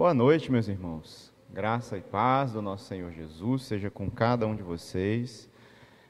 [0.00, 1.30] Boa noite, meus irmãos.
[1.52, 5.46] Graça e paz do nosso Senhor Jesus seja com cada um de vocês.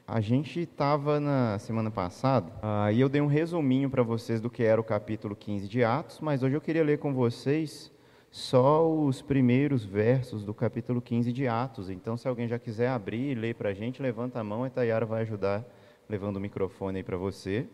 [0.07, 4.49] A gente estava na semana passada uh, e eu dei um resuminho para vocês do
[4.49, 7.91] que era o capítulo 15 de Atos, mas hoje eu queria ler com vocês
[8.31, 11.89] só os primeiros versos do capítulo 15 de Atos.
[11.89, 14.67] Então, se alguém já quiser abrir e ler para a gente, levanta a mão e
[14.67, 15.65] a Tayara vai ajudar
[16.07, 17.67] levando o microfone aí para você.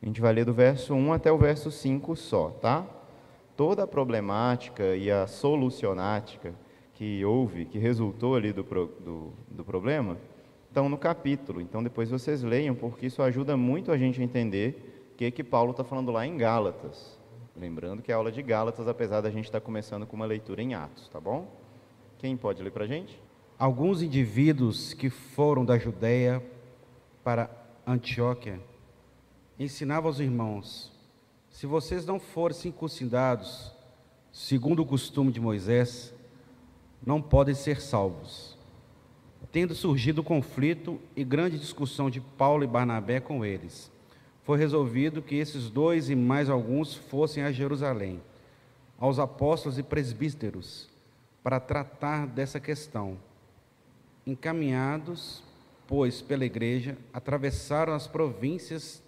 [0.00, 2.86] A gente vai ler do verso 1 até o verso 5 só, tá?
[3.58, 6.54] Toda a problemática e a solucionática
[6.94, 10.16] que houve, que resultou ali do, do, do problema,
[10.68, 11.60] estão no capítulo.
[11.60, 15.42] Então depois vocês leiam, porque isso ajuda muito a gente a entender o que, que
[15.42, 17.18] Paulo está falando lá em Gálatas.
[17.56, 20.62] Lembrando que é aula de Gálatas, apesar da gente estar tá começando com uma leitura
[20.62, 21.48] em Atos, tá bom?
[22.18, 23.20] Quem pode ler para a gente?
[23.58, 26.40] Alguns indivíduos que foram da Judéia
[27.24, 27.50] para
[27.84, 28.60] Antioquia
[29.58, 30.96] ensinavam aos irmãos
[31.50, 33.72] se vocês não forem circuncidados,
[34.32, 36.14] segundo o costume de Moisés,
[37.04, 38.56] não podem ser salvos.
[39.50, 43.90] Tendo surgido conflito e grande discussão de Paulo e Barnabé com eles,
[44.44, 48.20] foi resolvido que esses dois e mais alguns fossem a Jerusalém,
[48.98, 50.88] aos apóstolos e presbíteros,
[51.42, 53.18] para tratar dessa questão.
[54.26, 55.42] Encaminhados,
[55.86, 59.02] pois, pela igreja, atravessaram as províncias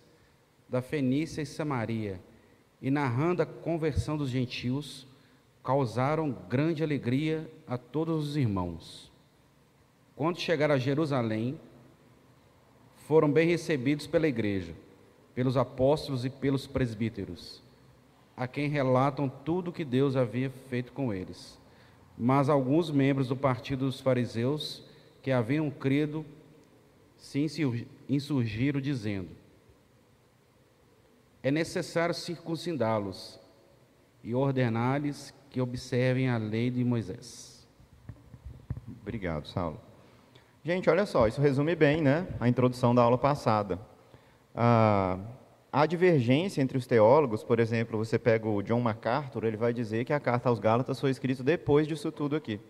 [0.68, 2.20] da Fenícia e Samaria
[2.80, 5.06] e narrando a conversão dos gentios,
[5.62, 9.10] causaram grande alegria a todos os irmãos.
[10.16, 11.58] Quando chegaram a Jerusalém,
[13.06, 14.74] foram bem recebidos pela igreja,
[15.34, 17.62] pelos apóstolos e pelos presbíteros,
[18.36, 21.58] a quem relatam tudo o que Deus havia feito com eles.
[22.16, 24.82] Mas alguns membros do partido dos fariseus,
[25.22, 26.24] que haviam crido,
[27.16, 27.46] se
[28.08, 29.28] insurgiram, dizendo:
[31.42, 33.40] é necessário circuncidá-los
[34.22, 37.66] e ordenar-lhes que observem a lei de Moisés.
[39.02, 39.80] Obrigado, Saulo.
[40.62, 43.80] Gente, olha só, isso resume bem né, a introdução da aula passada.
[44.54, 45.18] Ah,
[45.72, 50.04] a divergência entre os teólogos, por exemplo, você pega o John MacArthur, ele vai dizer
[50.04, 52.60] que a carta aos Gálatas foi escrita depois disso tudo aqui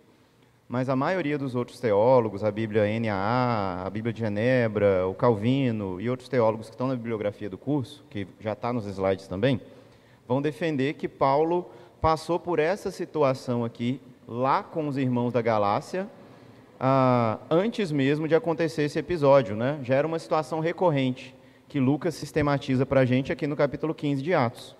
[0.71, 5.99] mas a maioria dos outros teólogos, a Bíblia NAA, a Bíblia de Genebra, o Calvino
[5.99, 9.59] e outros teólogos que estão na bibliografia do curso, que já está nos slides também,
[10.25, 16.07] vão defender que Paulo passou por essa situação aqui, lá com os irmãos da Galácia,
[16.79, 19.57] ah, antes mesmo de acontecer esse episódio.
[19.57, 19.77] Né?
[19.83, 21.35] Já era uma situação recorrente,
[21.67, 24.73] que Lucas sistematiza para a gente aqui no capítulo 15 de Atos.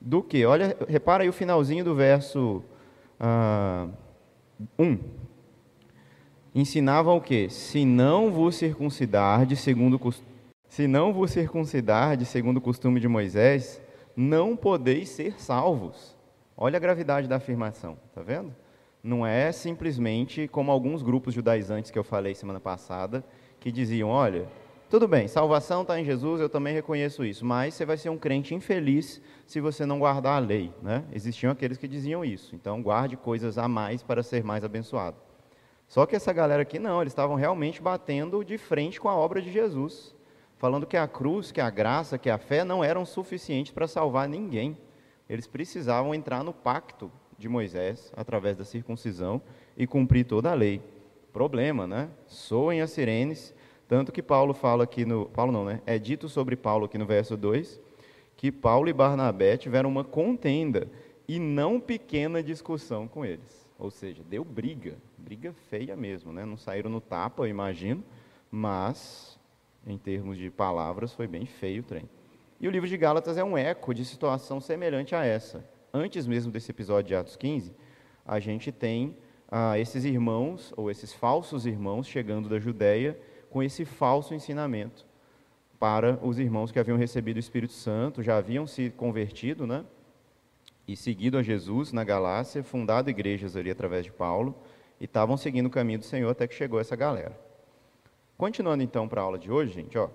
[0.00, 0.46] Do que?
[0.46, 2.62] Olha, repara aí o finalzinho do verso
[3.18, 3.88] ah,
[4.78, 5.22] 1
[6.54, 7.48] ensinavam o quê?
[7.50, 9.98] Se não vos circuncidar de segundo
[10.68, 13.78] se não vos circuncidar de segundo o costume de Moisés,
[14.16, 16.16] não podeis ser salvos.
[16.56, 18.54] Olha a gravidade da afirmação, tá vendo?
[19.02, 23.24] Não é simplesmente como alguns grupos judaizantes que eu falei semana passada,
[23.60, 24.46] que diziam, olha,
[24.88, 28.18] tudo bem, salvação está em Jesus, eu também reconheço isso, mas você vai ser um
[28.18, 30.72] crente infeliz se você não guardar a lei.
[30.82, 31.04] Né?
[31.12, 35.16] Existiam aqueles que diziam isso, então guarde coisas a mais para ser mais abençoado.
[35.92, 39.42] Só que essa galera aqui não, eles estavam realmente batendo de frente com a obra
[39.42, 40.16] de Jesus,
[40.56, 44.26] falando que a cruz, que a graça, que a fé não eram suficientes para salvar
[44.26, 44.74] ninguém.
[45.28, 49.42] Eles precisavam entrar no pacto de Moisés através da circuncisão
[49.76, 50.80] e cumprir toda a lei.
[51.30, 52.08] Problema, né?
[52.26, 53.54] Soem as sirenes,
[53.86, 55.26] tanto que Paulo fala aqui no.
[55.26, 55.82] Paulo não, né?
[55.84, 57.78] É dito sobre Paulo aqui no verso 2
[58.34, 60.88] que Paulo e Barnabé tiveram uma contenda
[61.28, 63.70] e não pequena discussão com eles.
[63.78, 64.96] Ou seja, deu briga,
[65.32, 66.44] briga feia mesmo, né?
[66.44, 68.04] Não saíram no tapa, eu imagino,
[68.50, 69.40] mas
[69.86, 72.06] em termos de palavras foi bem feio o trem.
[72.60, 75.64] E o livro de Gálatas é um eco de situação semelhante a essa.
[75.90, 77.74] Antes mesmo desse episódio de Atos 15,
[78.26, 79.16] a gente tem
[79.50, 85.06] ah, esses irmãos, ou esses falsos irmãos, chegando da Judéia com esse falso ensinamento
[85.80, 89.82] para os irmãos que haviam recebido o Espírito Santo, já haviam se convertido, né?
[90.86, 94.54] e seguido a Jesus na Galácia, fundado igrejas ali através de Paulo,
[95.02, 97.36] e estavam seguindo o caminho do Senhor até que chegou essa galera.
[98.38, 100.08] Continuando então para a aula de hoje, gente, ó,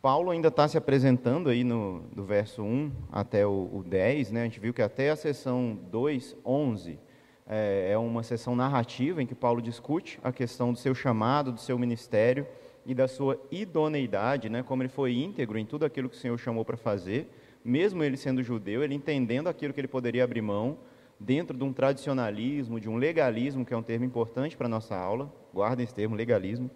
[0.00, 4.42] Paulo ainda está se apresentando aí no, do verso 1 até o, o 10, né?
[4.42, 7.00] a gente viu que até a sessão 2, 11,
[7.48, 11.58] é, é uma sessão narrativa em que Paulo discute a questão do seu chamado, do
[11.58, 12.46] seu ministério
[12.86, 14.62] e da sua idoneidade, né?
[14.62, 17.28] como ele foi íntegro em tudo aquilo que o Senhor chamou para fazer,
[17.64, 20.78] mesmo ele sendo judeu, ele entendendo aquilo que ele poderia abrir mão,
[21.18, 24.96] dentro de um tradicionalismo, de um legalismo, que é um termo importante para a nossa
[24.96, 26.70] aula, guardem esse termo, legalismo.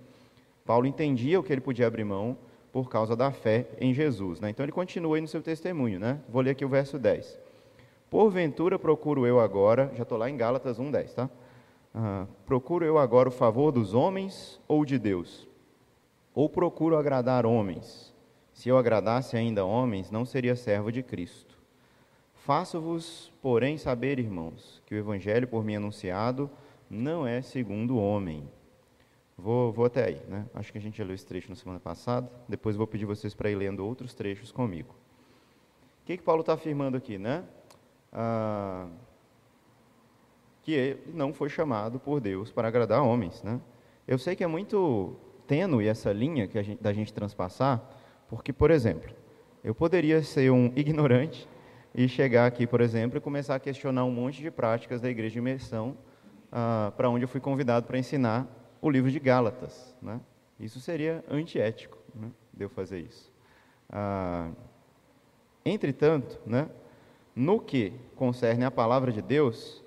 [0.64, 2.36] Paulo entendia o que ele podia abrir mão
[2.72, 4.40] por causa da fé em Jesus.
[4.40, 4.50] Né?
[4.50, 6.00] Então ele continua aí no seu testemunho.
[6.00, 6.18] Né?
[6.28, 7.38] Vou ler aqui o verso 10.
[8.10, 11.30] Porventura procuro eu agora, já estou lá em Gálatas 1,10, tá?
[11.94, 15.48] Ah, procuro eu agora o favor dos homens ou de Deus?
[16.34, 18.14] Ou procuro agradar homens?
[18.52, 21.51] Se eu agradasse ainda homens, não seria servo de Cristo.
[22.44, 26.50] Faço-vos, porém, saber, irmãos, que o evangelho por mim anunciado
[26.90, 28.48] não é segundo o homem.
[29.38, 30.44] Vou, vou até aí, né?
[30.52, 32.28] Acho que a gente já leu esse trecho na semana passada.
[32.48, 34.92] Depois vou pedir vocês para ir lendo outros trechos comigo.
[36.02, 37.44] O que, que Paulo está afirmando aqui, né?
[38.12, 38.88] Ah,
[40.62, 43.60] que ele não foi chamado por Deus para agradar homens, né?
[44.04, 45.14] Eu sei que é muito
[45.46, 47.80] tênue essa linha que gente, da gente transpassar,
[48.28, 49.14] porque, por exemplo,
[49.62, 51.48] eu poderia ser um ignorante
[51.94, 55.34] e chegar aqui, por exemplo, e começar a questionar um monte de práticas da igreja
[55.34, 55.96] de imersão
[56.50, 58.46] ah, para onde eu fui convidado para ensinar
[58.80, 59.94] o livro de Gálatas.
[60.00, 60.20] Né?
[60.58, 63.30] Isso seria antiético, né, de eu fazer isso.
[63.90, 64.50] Ah,
[65.64, 66.68] entretanto, né,
[67.34, 69.82] no que concerne a palavra de Deus,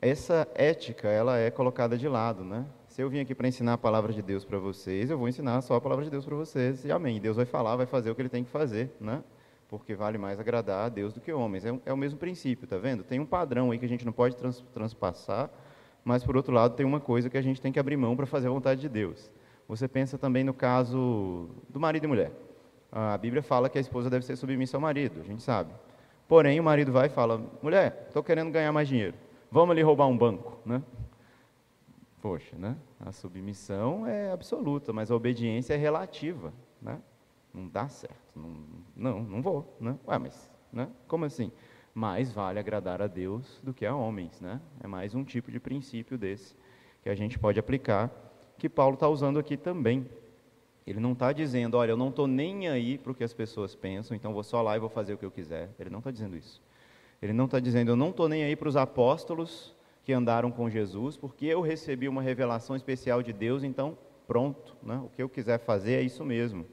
[0.00, 2.42] essa ética ela é colocada de lado.
[2.44, 2.64] Né?
[2.88, 5.60] Se eu vim aqui para ensinar a palavra de Deus para vocês, eu vou ensinar
[5.60, 7.20] só a palavra de Deus para vocês, e amém.
[7.20, 9.22] Deus vai falar, vai fazer o que ele tem que fazer, né?
[9.68, 11.64] Porque vale mais agradar a Deus do que homens.
[11.64, 13.04] É, é o mesmo princípio, tá vendo?
[13.04, 15.50] Tem um padrão aí que a gente não pode trans, transpassar,
[16.02, 18.26] mas por outro lado tem uma coisa que a gente tem que abrir mão para
[18.26, 19.30] fazer a vontade de Deus.
[19.68, 22.32] Você pensa também no caso do marido e mulher.
[22.90, 25.70] A Bíblia fala que a esposa deve ser submissa ao marido, a gente sabe.
[26.26, 29.14] Porém, o marido vai e fala: mulher, estou querendo ganhar mais dinheiro,
[29.50, 30.82] vamos ali roubar um banco, né?
[32.22, 32.76] Poxa, né?
[32.98, 36.98] A submissão é absoluta, mas a obediência é relativa, né?
[37.52, 38.56] Não dá certo, não,
[38.96, 39.98] não, não vou, né?
[40.06, 40.88] Ué, mas, né?
[41.06, 41.52] Como assim?
[41.98, 44.60] mais vale agradar a Deus do que a homens, né?
[44.80, 46.54] É mais um tipo de princípio desse
[47.02, 48.08] que a gente pode aplicar,
[48.56, 50.08] que Paulo está usando aqui também.
[50.86, 53.74] Ele não está dizendo, olha, eu não estou nem aí para o que as pessoas
[53.74, 55.70] pensam, então vou só lá e vou fazer o que eu quiser.
[55.76, 56.62] Ele não está dizendo isso.
[57.20, 59.74] Ele não está dizendo, eu não estou nem aí para os apóstolos
[60.04, 65.02] que andaram com Jesus, porque eu recebi uma revelação especial de Deus, então pronto, né?
[65.04, 66.64] o que eu quiser fazer é isso mesmo.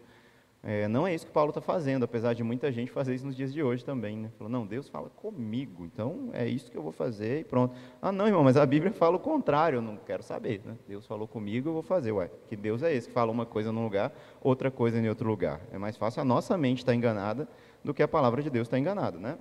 [0.68, 3.36] É, não é isso que Paulo está fazendo, apesar de muita gente fazer isso nos
[3.36, 4.18] dias de hoje também.
[4.18, 4.32] Né?
[4.36, 7.76] Falou, não, Deus fala comigo, então é isso que eu vou fazer e pronto.
[8.02, 10.62] Ah, não, irmão, mas a Bíblia fala o contrário, eu não quero saber.
[10.66, 10.76] Né?
[10.88, 12.12] Deus falou comigo, eu vou fazer.
[12.14, 15.30] Ué, que Deus é esse que fala uma coisa num lugar, outra coisa em outro
[15.30, 15.62] lugar.
[15.72, 17.48] É mais fácil a nossa mente estar tá enganada
[17.84, 19.20] do que a palavra de Deus estar tá enganada.
[19.20, 19.38] Né?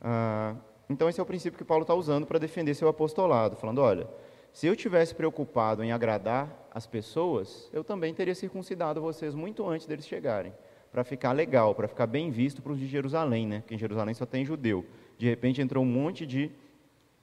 [0.00, 0.54] Ah,
[0.88, 4.08] então, esse é o princípio que Paulo está usando para defender seu apostolado, falando, olha,
[4.56, 9.86] se eu tivesse preocupado em agradar as pessoas, eu também teria circuncidado vocês muito antes
[9.86, 10.50] deles chegarem,
[10.90, 13.60] para ficar legal, para ficar bem visto para os de Jerusalém, né?
[13.60, 14.82] Porque em Jerusalém só tem judeu.
[15.18, 16.50] De repente entrou um monte de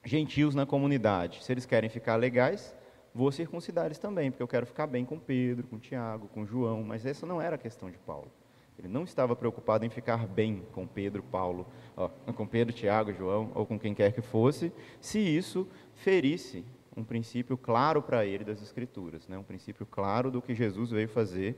[0.05, 1.43] gentios na comunidade.
[1.43, 2.77] Se eles querem ficar legais,
[3.15, 6.83] vou circuncidar eles também, porque eu quero ficar bem com Pedro, com Tiago, com João.
[6.83, 8.31] Mas essa não era a questão de Paulo.
[8.77, 11.65] Ele não estava preocupado em ficar bem com Pedro, Paulo,
[11.97, 14.71] ó, com Pedro, Tiago, João, ou com quem quer que fosse,
[15.01, 16.63] se isso ferisse
[16.95, 19.37] um princípio claro para ele das Escrituras, né?
[19.37, 21.57] um princípio claro do que Jesus veio fazer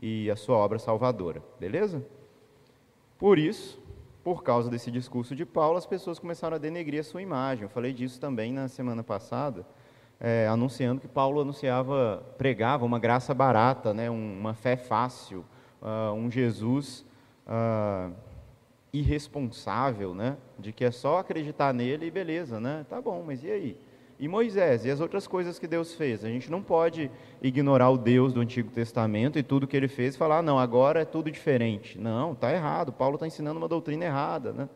[0.00, 2.04] e a sua obra salvadora, beleza?
[3.18, 3.80] Por isso,
[4.22, 7.64] por causa desse discurso de Paulo, as pessoas começaram a denegrir a sua imagem.
[7.64, 9.66] Eu falei disso também na semana passada,
[10.20, 14.08] é, anunciando que Paulo anunciava, pregava uma graça barata, né?
[14.08, 15.44] uma fé fácil,
[15.82, 17.04] uh, um Jesus
[17.46, 18.14] uh,
[18.92, 20.36] irresponsável, né?
[20.58, 22.86] de que é só acreditar nele e beleza, né?
[22.88, 23.87] Tá bom, mas e aí?
[24.18, 26.24] E Moisés e as outras coisas que Deus fez.
[26.24, 27.08] A gente não pode
[27.40, 30.58] ignorar o Deus do Antigo Testamento e tudo que ele fez e falar, ah, não,
[30.58, 31.96] agora é tudo diferente.
[31.98, 32.92] Não, está errado.
[32.92, 34.52] Paulo está ensinando uma doutrina errada.
[34.52, 34.68] Né?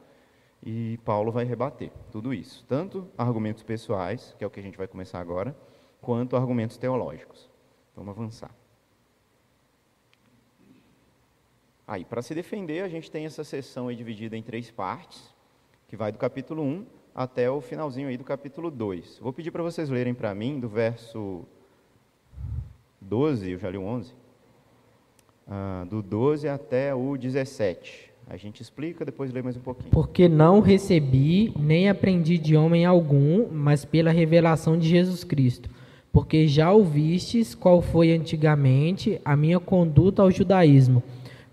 [0.62, 2.64] E Paulo vai rebater tudo isso.
[2.68, 5.56] Tanto argumentos pessoais, que é o que a gente vai começar agora,
[6.00, 7.50] quanto argumentos teológicos.
[7.96, 8.54] Vamos avançar.
[11.84, 15.34] Aí, para se defender, a gente tem essa sessão dividida em três partes,
[15.88, 19.18] que vai do capítulo 1 até o finalzinho aí do capítulo 2.
[19.20, 21.44] Vou pedir para vocês lerem para mim do verso
[23.00, 24.12] 12, eu já li o 11,
[25.48, 28.10] ah, do 12 até o 17.
[28.28, 29.90] A gente explica, depois lê mais um pouquinho.
[29.90, 35.68] Porque não recebi nem aprendi de homem algum, mas pela revelação de Jesus Cristo.
[36.12, 41.02] Porque já ouvistes qual foi antigamente a minha conduta ao judaísmo,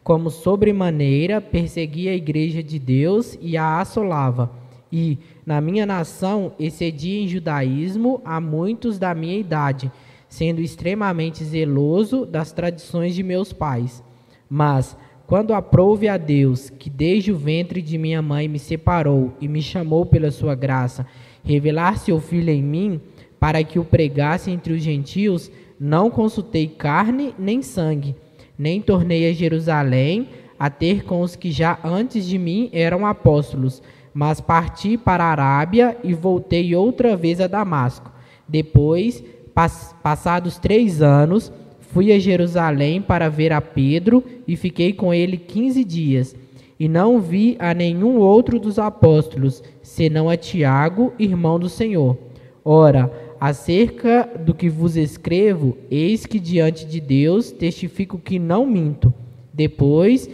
[0.04, 4.59] como sobremaneira perseguia a igreja de Deus e a assolava
[4.92, 9.92] e, na minha nação, excedia em judaísmo a muitos da minha idade,
[10.28, 14.04] sendo extremamente zeloso das tradições de meus pais.
[14.50, 14.96] Mas,
[15.28, 19.62] quando aprouve a Deus, que desde o ventre de minha mãe me separou e me
[19.62, 21.06] chamou pela sua graça,
[21.44, 23.00] revelar seu filho em mim,
[23.40, 28.16] para que o pregasse entre os gentios, não consultei carne nem sangue,
[28.58, 30.28] nem tornei a Jerusalém
[30.60, 33.82] a ter com os que já antes de mim eram apóstolos,
[34.14, 38.12] Mas parti para a Arábia e voltei outra vez a Damasco.
[38.48, 39.24] Depois,
[39.54, 45.38] pass passados três anos, fui a Jerusalém para ver a Pedro e fiquei com ele
[45.38, 46.36] quinze dias.
[46.80, 52.18] E não vi a nenhum outro dos apóstolos, senão a Tiago, irmão do Senhor.
[52.64, 59.14] Ora, acerca do que vos escrevo, eis que diante de Deus testifico que não minto.
[59.54, 60.30] Depois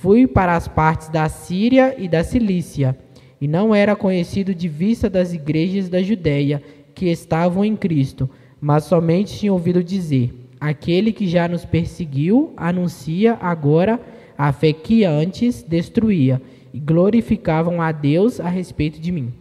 [0.00, 2.96] fui para as partes da Síria e da Cilícia,
[3.42, 6.62] e não era conhecido de vista das igrejas da Judéia
[6.94, 8.30] que estavam em Cristo,
[8.60, 14.00] mas somente tinha ouvido dizer: aquele que já nos perseguiu anuncia agora
[14.38, 16.40] a fé que antes destruía,
[16.72, 19.34] e glorificavam a Deus a respeito de mim.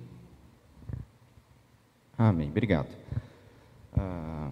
[2.18, 2.50] Amém.
[2.50, 2.90] Obrigado.
[3.96, 4.50] Ah,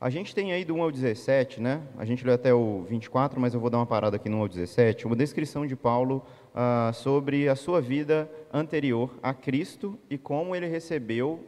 [0.00, 1.82] a gente tem aí do 1 ao 17, né?
[1.96, 4.40] A gente leu até o 24, mas eu vou dar uma parada aqui no 1
[4.40, 6.20] ao 17, uma descrição de Paulo
[6.54, 11.44] ah, sobre a sua vida anterior a Cristo e como ele recebeu,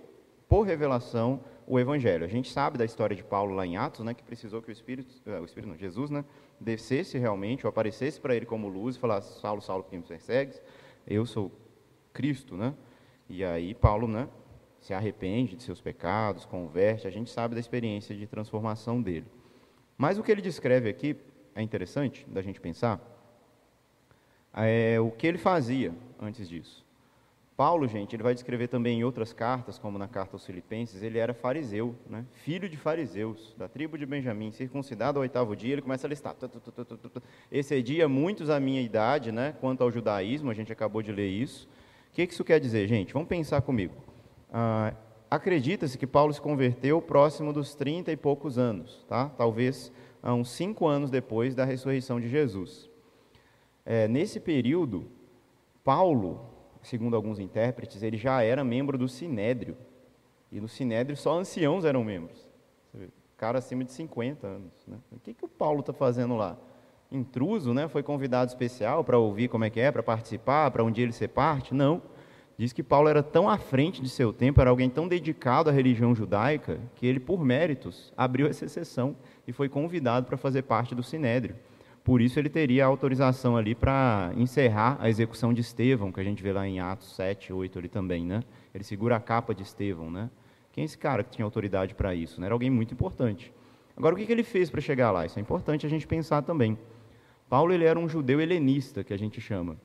[0.49, 2.25] por revelação, o Evangelho.
[2.25, 4.12] A gente sabe da história de Paulo lá em Atos, né?
[4.12, 6.25] Que precisou que o Espírito, uh, o Espírito não, Jesus, né?
[6.61, 10.61] Descesse realmente, ou aparecesse para ele como luz e falasse, Saulo, Saulo, quem me persegues?
[11.07, 11.52] Eu sou
[12.12, 12.75] Cristo, né?
[13.28, 14.28] E aí Paulo, né?
[14.80, 19.26] se arrepende de seus pecados, converte, a gente sabe da experiência de transformação dele.
[19.97, 21.16] Mas o que ele descreve aqui
[21.54, 22.99] é interessante da gente pensar,
[24.54, 26.85] é o que ele fazia antes disso.
[27.57, 31.19] Paulo, gente, ele vai descrever também em outras cartas, como na carta aos Filipenses, ele
[31.19, 32.25] era fariseu, né?
[32.42, 36.35] filho de fariseus, da tribo de Benjamim, circuncidado ao oitavo dia, ele começa a listar.
[37.52, 39.54] Excedia muitos a minha idade, né?
[39.61, 41.69] quanto ao judaísmo, a gente acabou de ler isso.
[42.11, 43.12] O que isso quer dizer, gente?
[43.12, 43.95] Vamos pensar comigo.
[44.50, 44.95] Ah,
[45.30, 49.28] Acredita-se que Paulo se converteu próximo dos 30 e poucos anos, tá?
[49.28, 49.92] talvez
[50.25, 52.89] uns cinco anos depois da ressurreição de Jesus.
[53.92, 55.09] É, nesse período,
[55.82, 56.49] Paulo,
[56.80, 59.76] segundo alguns intérpretes, ele já era membro do Sinédrio.
[60.52, 62.49] E no Sinédrio só anciãos eram membros.
[63.37, 64.73] Cara acima de 50 anos.
[64.87, 64.97] Né?
[65.11, 66.56] O que, que o Paulo está fazendo lá?
[67.11, 67.88] Intruso, né?
[67.88, 71.12] Foi convidado especial para ouvir como é que é, para participar, para um dia ele
[71.12, 71.75] ser parte?
[71.75, 72.00] Não.
[72.56, 75.73] Diz que Paulo era tão à frente de seu tempo, era alguém tão dedicado à
[75.73, 79.16] religião judaica, que ele, por méritos, abriu essa exceção
[79.49, 81.56] e foi convidado para fazer parte do Sinédrio.
[82.02, 86.42] Por isso ele teria autorização ali para encerrar a execução de Estevão, que a gente
[86.42, 88.42] vê lá em Atos 7, 8 ali também, né?
[88.75, 90.30] Ele segura a capa de Estevão, né?
[90.73, 92.40] Quem é esse cara que tinha autoridade para isso?
[92.40, 92.47] Né?
[92.47, 93.52] Era alguém muito importante.
[93.97, 95.26] Agora, o que, que ele fez para chegar lá?
[95.26, 96.78] Isso é importante a gente pensar também.
[97.49, 99.76] Paulo ele era um judeu helenista, que a gente chama.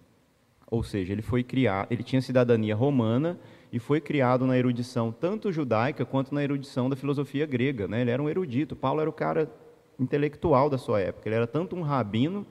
[0.68, 3.40] Ou seja, ele foi criado, ele tinha cidadania romana
[3.72, 7.88] e foi criado na erudição tanto judaica quanto na erudição da filosofia grega.
[7.88, 8.02] Né?
[8.02, 8.76] Ele era um erudito.
[8.76, 9.52] Paulo era o cara
[10.00, 11.28] intelectual da sua época.
[11.28, 12.46] Ele era tanto um rabino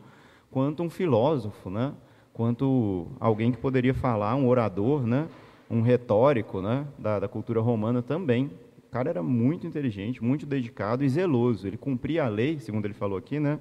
[0.50, 1.92] quanto um filósofo, né?
[2.32, 5.28] quanto alguém que poderia falar, um orador, né?
[5.70, 6.86] um retórico né?
[6.98, 8.50] da, da cultura romana também.
[8.88, 11.66] O cara era muito inteligente, muito dedicado e zeloso.
[11.66, 13.58] Ele cumpria a lei, segundo ele falou aqui, né?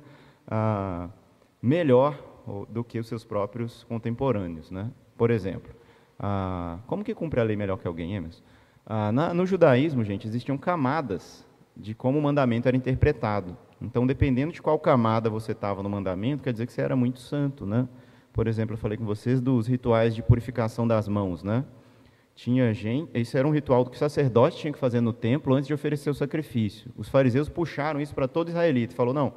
[0.47, 1.09] Ah,
[1.61, 2.19] melhor
[2.69, 4.69] do que os seus próprios contemporâneos.
[4.69, 4.91] Né?
[5.17, 5.71] Por exemplo,
[6.19, 8.43] ah, como que cumpre a lei melhor que alguém, Emerson?
[8.85, 13.57] Ah, na, no judaísmo, gente, existiam camadas de como o mandamento era interpretado.
[13.83, 17.19] Então, dependendo de qual camada você estava no mandamento, quer dizer que você era muito
[17.19, 17.87] santo, né?
[18.31, 21.65] Por exemplo, eu falei com vocês dos rituais de purificação das mãos, né?
[22.33, 25.67] Tinha gente, isso era um ritual que o sacerdote tinha que fazer no templo antes
[25.67, 26.91] de oferecer o sacrifício.
[26.97, 29.33] Os fariseus puxaram isso para todo israelita, falou: "Não,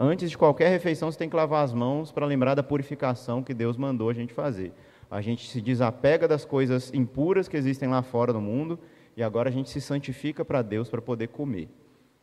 [0.00, 3.52] Antes de qualquer refeição, você tem que lavar as mãos para lembrar da purificação que
[3.52, 4.72] Deus mandou a gente fazer.
[5.10, 8.78] A gente se desapega das coisas impuras que existem lá fora no mundo
[9.16, 11.68] e agora a gente se santifica para Deus para poder comer.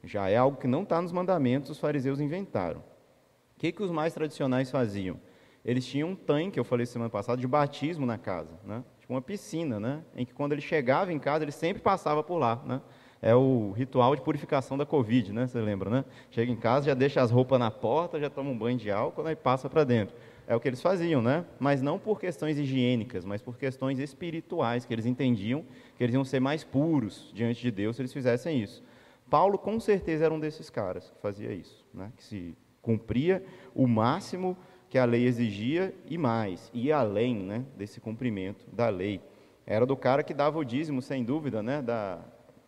[0.05, 2.79] Já é algo que não está nos mandamentos, os fariseus inventaram.
[2.79, 5.19] O que, que os mais tradicionais faziam?
[5.63, 8.83] Eles tinham um tanque, eu falei semana passada, de batismo na casa, né?
[9.00, 10.03] tipo uma piscina, né?
[10.15, 12.62] em que quando ele chegava em casa, ele sempre passava por lá.
[12.65, 12.81] Né?
[13.25, 15.47] é o ritual de purificação da Covid, né?
[15.47, 16.05] Você lembra, né?
[16.29, 19.27] Chega em casa, já deixa as roupas na porta, já toma um banho de álcool,
[19.27, 20.15] e passa para dentro.
[20.47, 21.43] É o que eles faziam, né?
[21.59, 25.65] Mas não por questões higiênicas, mas por questões espirituais, que eles entendiam
[25.97, 28.83] que eles iam ser mais puros diante de Deus se eles fizessem isso.
[29.29, 32.12] Paulo, com certeza, era um desses caras que fazia isso, né?
[32.15, 34.55] Que se cumpria o máximo
[34.89, 37.65] que a lei exigia e mais, ia além, né?
[37.75, 39.22] Desse cumprimento da lei.
[39.65, 41.82] Era do cara que dava o dízimo, sem dúvida, né?
[41.82, 42.20] Da,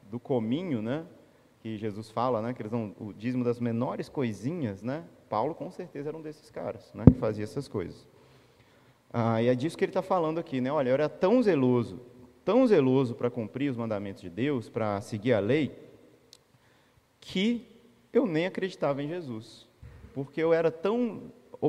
[0.09, 1.05] do cominho, né?
[1.61, 2.53] Que Jesus fala, né?
[2.53, 5.03] Que eles dão o dízimo das menores coisinhas, né?
[5.29, 7.05] Paulo com certeza era um desses caras, né?
[7.05, 8.07] Que fazia essas coisas.
[9.13, 10.71] Ah, e é disso que ele está falando aqui, né?
[10.71, 12.01] Olha, eu era tão zeloso,
[12.43, 15.71] tão zeloso para cumprir os mandamentos de Deus, para seguir a lei,
[17.27, 17.67] que
[18.13, 19.67] eu nem acreditava em Jesus,
[20.13, 21.23] porque eu era tão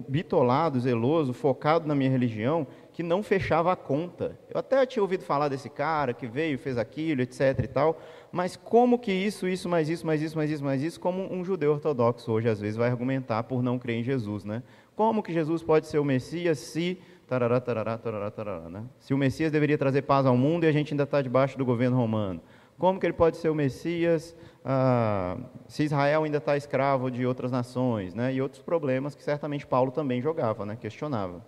[0.08, 4.38] bitolado, zeloso, focado na minha religião, que não fechava a conta.
[4.48, 8.00] Eu até tinha ouvido falar desse cara que veio, fez aquilo, etc e tal,
[8.30, 11.44] mas como que isso, isso, mais isso, mais isso, mais isso, mais isso, como um
[11.44, 14.62] judeu ortodoxo hoje às vezes vai argumentar por não crer em Jesus, né?
[14.94, 18.84] Como que Jesus pode ser o Messias se tarará, tarará, tarará, tarará, né?
[19.00, 21.64] Se o Messias deveria trazer paz ao mundo e a gente ainda está debaixo do
[21.64, 22.40] governo romano.
[22.78, 24.36] Como que ele pode ser o Messias
[24.70, 28.34] ah, se Israel ainda está escravo de outras nações, né?
[28.34, 30.76] E outros problemas que certamente Paulo também jogava, né?
[30.76, 31.42] Questionava.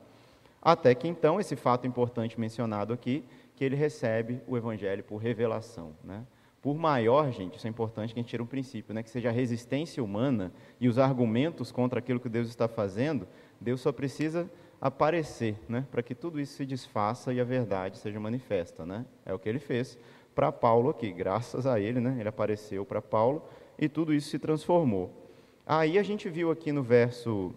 [0.62, 3.23] Até que então, esse fato importante mencionado aqui,
[3.55, 6.25] que ele recebe o evangelho por revelação, né?
[6.62, 9.03] Por maior, gente, isso é importante que a gente tire um princípio, né?
[9.03, 10.50] Que seja a resistência humana
[10.81, 13.29] e os argumentos contra aquilo que Deus está fazendo,
[13.61, 14.50] Deus só precisa
[14.81, 15.85] aparecer, né?
[15.91, 19.05] Para que tudo isso se desfaça e a verdade seja manifesta, né?
[19.27, 19.99] É o que ele fez
[20.41, 21.13] para Paulo aqui.
[21.13, 22.17] Graças a ele, né?
[22.19, 23.45] Ele apareceu para Paulo
[23.79, 25.29] e tudo isso se transformou.
[25.67, 27.53] Aí a gente viu aqui no verso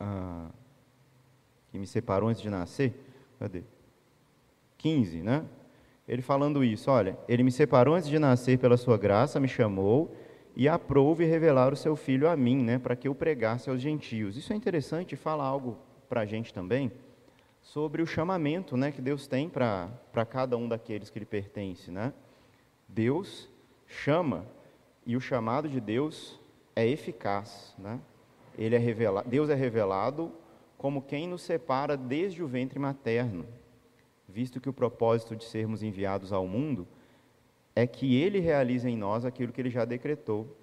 [0.00, 0.48] ah,
[1.70, 2.94] que me separou antes de nascer,
[3.38, 3.64] cadê?
[4.78, 5.44] 15, né?
[6.08, 10.16] Ele falando isso, olha, ele me separou antes de nascer pela sua graça, me chamou
[10.56, 14.38] e aprouve revelar o seu filho a mim, né, para que eu pregasse aos gentios.
[14.38, 15.76] Isso é interessante, fala algo
[16.08, 16.90] para a gente também,
[17.64, 21.90] sobre o chamamento né, que Deus tem para cada um daqueles que lhe pertence.
[21.90, 22.12] Né?
[22.86, 23.48] Deus
[23.86, 24.46] chama
[25.06, 26.38] e o chamado de Deus
[26.76, 27.74] é eficaz.
[27.78, 27.98] Né?
[28.56, 30.30] Ele é revelado, Deus é revelado
[30.76, 33.46] como quem nos separa desde o ventre materno,
[34.28, 36.86] visto que o propósito de sermos enviados ao mundo
[37.74, 40.54] é que Ele realize em nós aquilo que Ele já decretou.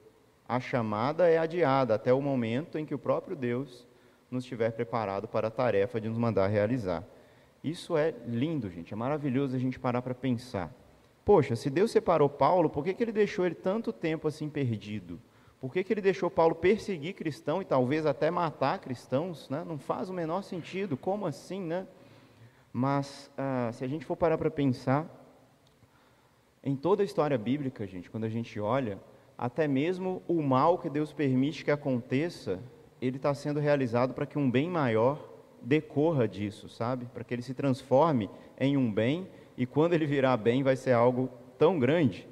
[0.48, 3.88] A chamada é adiada até o momento em que o próprio Deus
[4.32, 7.04] nos tiver preparado para a tarefa de nos mandar realizar.
[7.62, 10.74] Isso é lindo, gente, é maravilhoso a gente parar para pensar.
[11.24, 15.20] Poxa, se Deus separou Paulo, por que, que ele deixou ele tanto tempo assim perdido?
[15.60, 19.48] Por que, que ele deixou Paulo perseguir cristão e talvez até matar cristãos?
[19.48, 19.64] Né?
[19.68, 21.86] Não faz o menor sentido, como assim, né?
[22.74, 25.06] Mas ah, se a gente for parar para pensar,
[26.64, 28.98] em toda a história bíblica, gente, quando a gente olha,
[29.38, 32.60] até mesmo o mal que Deus permite que aconteça,
[33.02, 35.28] ele está sendo realizado para que um bem maior
[35.62, 37.06] decorra disso, sabe?
[37.08, 40.92] Para que ele se transforme em um bem e quando ele virar bem vai ser
[40.92, 42.28] algo tão grande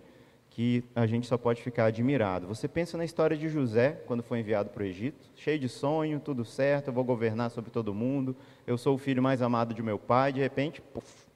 [0.50, 2.48] que a gente só pode ficar admirado.
[2.48, 6.20] Você pensa na história de José, quando foi enviado para o Egito, cheio de sonho,
[6.20, 8.36] tudo certo, eu vou governar sobre todo mundo,
[8.68, 11.28] eu sou o filho mais amado de meu pai, de repente, puff,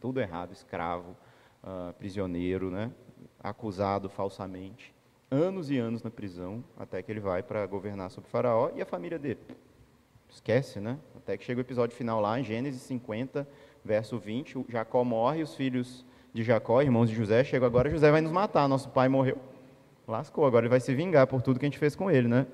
[0.00, 1.16] tudo errado, escravo,
[1.62, 2.90] uh, prisioneiro, né?
[3.42, 4.94] acusado falsamente
[5.30, 8.86] anos e anos na prisão, até que ele vai para governar sobre Faraó e a
[8.86, 9.40] família dele.
[10.28, 10.98] Esquece, né?
[11.16, 13.46] Até que chega o episódio final lá, em Gênesis 50,
[13.84, 18.20] verso 20, Jacó morre, os filhos de Jacó, irmãos de José, chegam agora, José vai
[18.20, 19.38] nos matar, nosso pai morreu.
[20.06, 22.46] Lascou, agora ele vai se vingar por tudo que a gente fez com ele, né?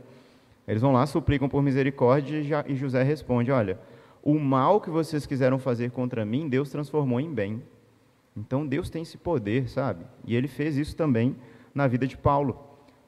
[0.68, 3.78] Eles vão lá, suplicam por misericórdia e José responde: Olha,
[4.22, 7.62] o mal que vocês quiseram fazer contra mim, Deus transformou em bem.
[8.36, 10.04] Então Deus tem esse poder, sabe?
[10.24, 11.36] E ele fez isso também
[11.74, 12.65] na vida de Paulo.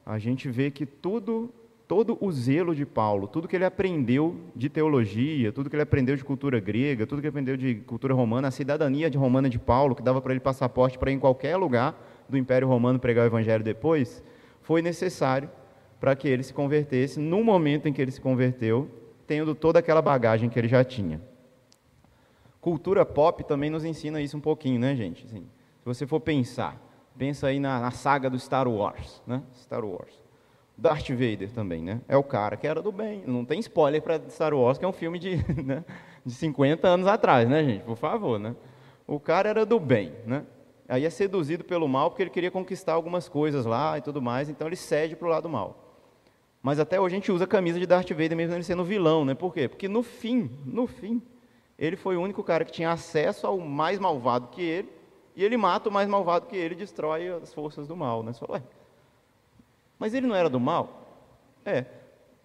[0.09, 1.53] A gente vê que tudo,
[1.87, 6.15] todo o zelo de Paulo, tudo que ele aprendeu de teologia, tudo que ele aprendeu
[6.15, 9.59] de cultura grega, tudo que ele aprendeu de cultura romana, a cidadania de romana de
[9.59, 11.95] Paulo, que dava para ele passaporte para ir em qualquer lugar
[12.27, 14.23] do Império Romano pregar o Evangelho depois,
[14.63, 15.47] foi necessário
[15.99, 18.89] para que ele se convertesse no momento em que ele se converteu,
[19.27, 21.21] tendo toda aquela bagagem que ele já tinha.
[22.59, 25.27] Cultura pop também nos ensina isso um pouquinho, né, gente?
[25.27, 25.43] Assim,
[25.77, 29.43] se você for pensar, Pensa aí na, na, saga do Star Wars, né?
[29.55, 30.13] Star Wars.
[30.77, 32.01] Darth Vader também, né?
[32.07, 33.23] É o cara que era do bem.
[33.27, 35.83] Não tem spoiler para Star Wars, que é um filme de, né?
[36.25, 37.83] de 50 anos atrás, né, gente?
[37.83, 38.55] Por favor, né?
[39.05, 40.45] O cara era do bem, né?
[40.87, 44.49] Aí é seduzido pelo mal porque ele queria conquistar algumas coisas lá e tudo mais,
[44.49, 45.89] então ele cede para o lado mal.
[46.61, 49.23] Mas até hoje a gente usa a camisa de Darth Vader mesmo ele sendo vilão,
[49.23, 49.33] né?
[49.33, 49.67] Por quê?
[49.67, 51.21] Porque no fim, no fim,
[51.77, 54.89] ele foi o único cara que tinha acesso ao mais malvado que ele
[55.39, 58.21] e ele mata o mais malvado que ele, destrói as forças do mal.
[58.21, 58.33] Né?
[58.33, 58.63] Você fala, Ué,
[59.97, 61.07] mas ele não era do mal?
[61.63, 61.85] É.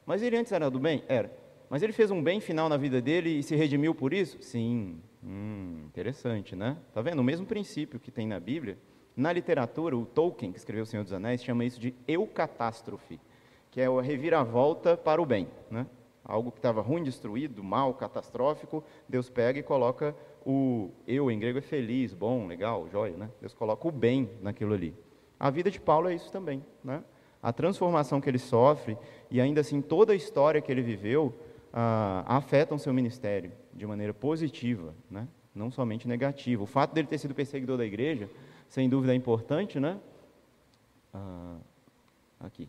[0.06, 1.02] Mas ele antes era do bem?
[1.08, 1.28] Era.
[1.68, 4.40] Mas ele fez um bem final na vida dele e se redimiu por isso?
[4.40, 5.00] Sim.
[5.24, 6.76] Hum, interessante, né?
[6.92, 7.18] Tá vendo?
[7.18, 8.78] O mesmo princípio que tem na Bíblia.
[9.16, 13.18] Na literatura, o Tolkien, que escreveu O Senhor dos Anéis, chama isso de eucatástrofe,
[13.72, 15.48] que é a reviravolta para o bem.
[15.68, 15.84] Né?
[16.24, 21.58] Algo que estava ruim, destruído, mal, catastrófico, Deus pega e coloca o eu em grego
[21.58, 23.30] é feliz, bom, legal, joia, né?
[23.40, 24.94] Deus coloca o bem naquilo ali.
[25.38, 27.02] A vida de Paulo é isso também, né?
[27.42, 28.96] A transformação que ele sofre
[29.30, 31.34] e ainda assim toda a história que ele viveu
[31.72, 35.28] ah, afetam seu ministério de maneira positiva, né?
[35.54, 36.62] Não somente negativa.
[36.62, 38.28] O fato dele ter sido perseguidor da igreja,
[38.68, 39.98] sem dúvida é importante, né?
[41.12, 41.56] Ah,
[42.40, 42.68] aqui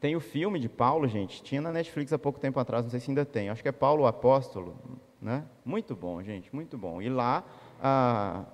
[0.00, 3.00] tem o filme de Paulo, gente, tinha na Netflix há pouco tempo atrás, não sei
[3.00, 4.76] se ainda tem, acho que é Paulo o Apóstolo,
[5.20, 5.44] né?
[5.64, 7.00] Muito bom, gente, muito bom.
[7.00, 7.44] E lá,
[7.80, 8.44] a,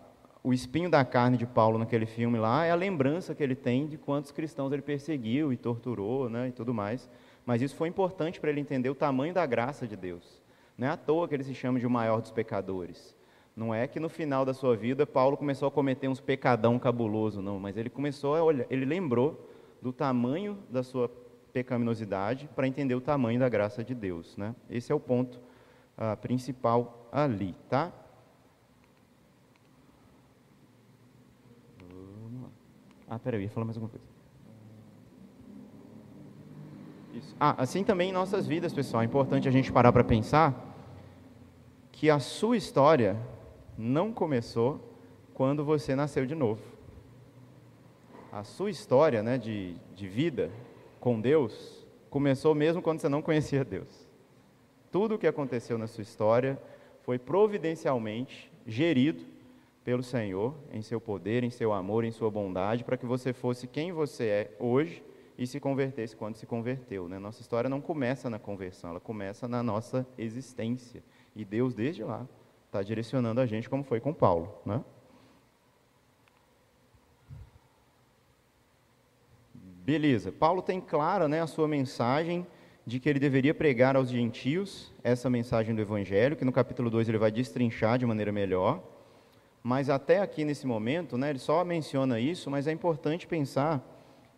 [0.42, 3.86] o espinho da carne de Paulo naquele filme lá é a lembrança que ele tem
[3.86, 7.08] de quantos cristãos ele perseguiu e torturou, né, e tudo mais.
[7.44, 10.42] Mas isso foi importante para ele entender o tamanho da graça de Deus.
[10.76, 13.16] Não é à toa que ele se chama de o maior dos pecadores.
[13.54, 17.42] Não é que no final da sua vida Paulo começou a cometer uns pecadão cabuloso,
[17.42, 19.48] não, mas ele começou a olhar, ele lembrou
[19.82, 21.10] do tamanho da sua
[21.52, 24.54] pecaminosidade para entender o tamanho da graça de Deus, né?
[24.70, 25.38] Esse é o ponto
[26.20, 27.92] principal ali, tá?
[33.08, 34.06] Ah, peraí, eu ia falar mais alguma coisa.
[37.12, 37.36] Isso.
[37.38, 40.54] Ah, assim também em nossas vidas, pessoal, é importante a gente parar para pensar
[41.90, 43.16] que a sua história
[43.76, 44.80] não começou
[45.34, 46.62] quando você nasceu de novo.
[48.32, 50.50] A sua história né, de, de vida
[50.98, 54.01] com Deus começou mesmo quando você não conhecia Deus.
[54.92, 56.60] Tudo o que aconteceu na sua história
[57.00, 59.24] foi providencialmente gerido
[59.82, 63.66] pelo Senhor, em seu poder, em seu amor, em sua bondade, para que você fosse
[63.66, 65.02] quem você é hoje
[65.36, 67.08] e se convertesse quando se converteu.
[67.08, 67.18] Né?
[67.18, 71.02] Nossa história não começa na conversão, ela começa na nossa existência.
[71.34, 72.28] E Deus, desde lá,
[72.66, 74.54] está direcionando a gente, como foi com Paulo.
[74.64, 74.84] Né?
[79.54, 82.46] Beleza, Paulo tem clara né, a sua mensagem
[82.86, 87.08] de que ele deveria pregar aos gentios essa mensagem do Evangelho, que no capítulo 2
[87.08, 88.82] ele vai destrinchar de maneira melhor.
[89.62, 93.80] Mas até aqui nesse momento, né, ele só menciona isso, mas é importante pensar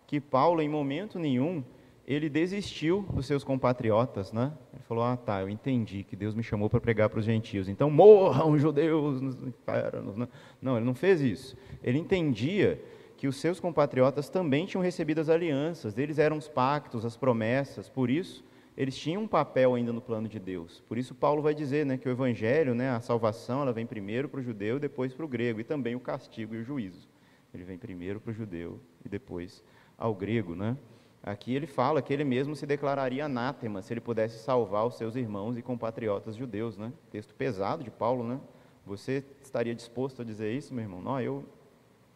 [0.06, 1.64] que Paulo, em momento nenhum,
[2.06, 4.52] ele desistiu dos seus compatriotas, né?
[4.74, 7.68] Ele falou: Ah, tá, eu entendi que Deus me chamou para pregar para os gentios,
[7.68, 10.16] então morram judeus infernos.
[10.16, 10.28] Né?
[10.60, 11.56] Não, ele não fez isso.
[11.82, 12.82] Ele entendia
[13.16, 17.88] que os seus compatriotas também tinham recebido as alianças, deles eram os pactos, as promessas,
[17.88, 18.44] por isso
[18.76, 20.82] eles tinham um papel ainda no plano de Deus.
[20.88, 24.28] Por isso Paulo vai dizer né, que o evangelho, né, a salvação, ela vem primeiro
[24.28, 27.08] para o judeu, depois para o grego, e também o castigo e o juízo.
[27.52, 29.62] Ele vem primeiro para o judeu e depois
[29.96, 30.56] ao grego.
[30.56, 30.76] Né?
[31.22, 35.14] Aqui ele fala que ele mesmo se declararia anátema se ele pudesse salvar os seus
[35.14, 36.76] irmãos e compatriotas judeus.
[36.76, 36.92] Né?
[37.12, 38.40] Texto pesado de Paulo, né?
[38.84, 41.00] Você estaria disposto a dizer isso, meu irmão?
[41.00, 41.44] Não, eu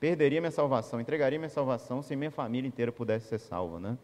[0.00, 3.98] perderia minha salvação, entregaria minha salvação se minha família inteira pudesse ser salva, né?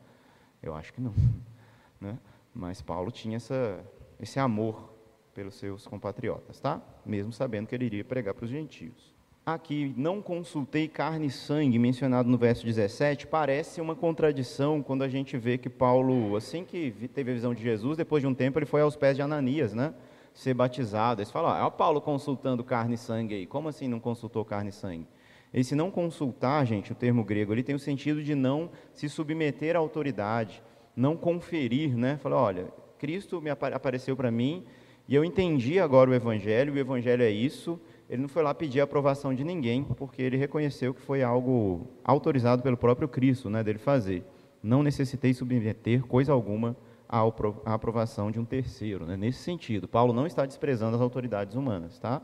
[0.62, 1.14] Eu acho que não,
[2.00, 2.18] né?
[2.54, 3.85] Mas Paulo tinha essa,
[4.20, 4.94] esse amor
[5.35, 6.80] pelos seus compatriotas, tá?
[7.04, 9.12] Mesmo sabendo que ele iria pregar para os gentios.
[9.44, 15.09] Aqui, não consultei carne e sangue, mencionado no verso 17, parece uma contradição quando a
[15.09, 18.59] gente vê que Paulo, assim que teve a visão de Jesus, depois de um tempo
[18.59, 19.92] ele foi aos pés de Ananias, né?
[20.33, 21.20] Ser batizado.
[21.20, 23.46] Eles falam, ah, é o Paulo consultando carne e sangue aí.
[23.46, 25.07] Como assim não consultou carne e sangue?
[25.54, 29.76] Esse não consultar, gente, o termo grego, ele tem o sentido de não se submeter
[29.76, 30.60] à autoridade,
[30.96, 32.16] não conferir, né?
[32.16, 32.66] Falar, olha,
[32.98, 34.64] Cristo me apareceu para mim
[35.06, 37.78] e eu entendi agora o Evangelho, o Evangelho é isso.
[38.10, 41.86] Ele não foi lá pedir a aprovação de ninguém, porque ele reconheceu que foi algo
[42.02, 44.24] autorizado pelo próprio Cristo, né, dele fazer.
[44.62, 46.76] Não necessitei submeter coisa alguma
[47.08, 49.16] à aprovação de um terceiro, né?
[49.16, 52.20] Nesse sentido, Paulo não está desprezando as autoridades humanas, tá?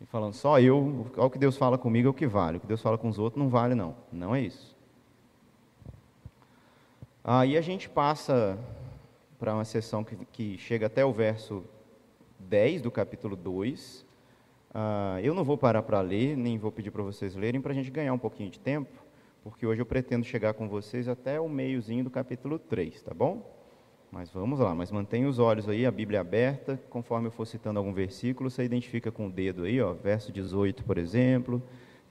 [0.00, 2.66] E falando, só eu, o que Deus fala comigo é o que vale, o que
[2.66, 3.94] Deus fala com os outros não vale, não.
[4.10, 4.74] Não é isso.
[7.22, 8.58] Aí a gente passa
[9.38, 11.62] para uma sessão que, que, chega até o verso
[12.38, 14.06] 10 do capítulo 2.
[14.72, 17.74] Ah, eu não vou parar para ler, nem vou pedir para vocês lerem, para a
[17.74, 18.90] gente ganhar um pouquinho de tempo,
[19.44, 23.59] porque hoje eu pretendo chegar com vocês até o meiozinho do capítulo 3, tá bom?
[24.12, 27.78] Mas vamos lá, mas mantenha os olhos aí, a Bíblia aberta, conforme eu for citando
[27.78, 31.62] algum versículo, você identifica com o dedo aí, ó, verso 18, por exemplo,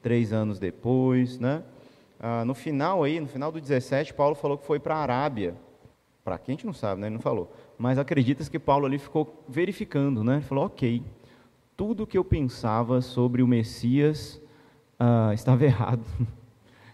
[0.02, 1.62] três anos depois, né?
[2.18, 5.56] Ah, no final aí, no final do 17, Paulo falou que foi para a Arábia.
[6.24, 7.08] Para quem a gente não sabe, né?
[7.08, 7.52] Ele não falou.
[7.78, 10.36] Mas acredita-se que Paulo ali ficou verificando, né?
[10.36, 11.04] Ele falou, ok,
[11.76, 14.42] tudo que eu pensava sobre o Messias
[14.98, 16.04] ah, estava errado.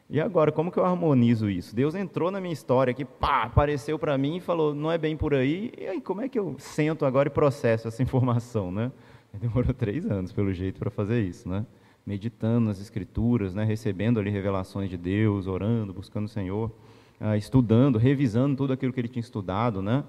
[0.07, 1.75] E agora, como que eu harmonizo isso?
[1.75, 5.17] Deus entrou na minha história aqui, pá, apareceu para mim e falou, não é bem
[5.17, 5.71] por aí.
[5.75, 8.91] E aí, como é que eu sento agora e processo essa informação, né?
[9.33, 11.65] Demorou três anos, pelo jeito, para fazer isso, né?
[12.05, 13.63] Meditando nas Escrituras, né?
[13.63, 16.71] Recebendo ali revelações de Deus, orando, buscando o Senhor,
[17.19, 20.03] ah, estudando, revisando tudo aquilo que ele tinha estudado, né?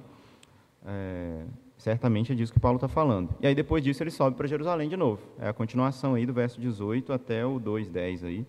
[0.84, 1.42] É,
[1.78, 3.30] certamente é disso que Paulo está falando.
[3.40, 5.22] E aí, depois disso, ele sobe para Jerusalém de novo.
[5.38, 8.46] É a continuação aí do verso 18 até o 2,10 aí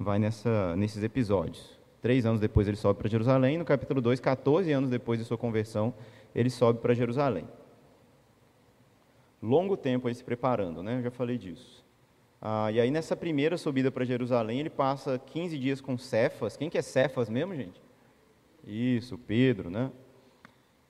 [0.00, 1.78] vai nessa, nesses episódios.
[2.00, 5.36] Três anos depois ele sobe para Jerusalém, no capítulo 2, 14 anos depois de sua
[5.36, 5.92] conversão,
[6.34, 7.46] ele sobe para Jerusalém.
[9.42, 10.98] Longo tempo aí se preparando, né?
[10.98, 11.84] Eu já falei disso.
[12.40, 16.56] Ah, e aí nessa primeira subida para Jerusalém, ele passa 15 dias com Cefas.
[16.56, 17.80] Quem que é Cefas mesmo, gente?
[18.66, 19.90] Isso, Pedro, né?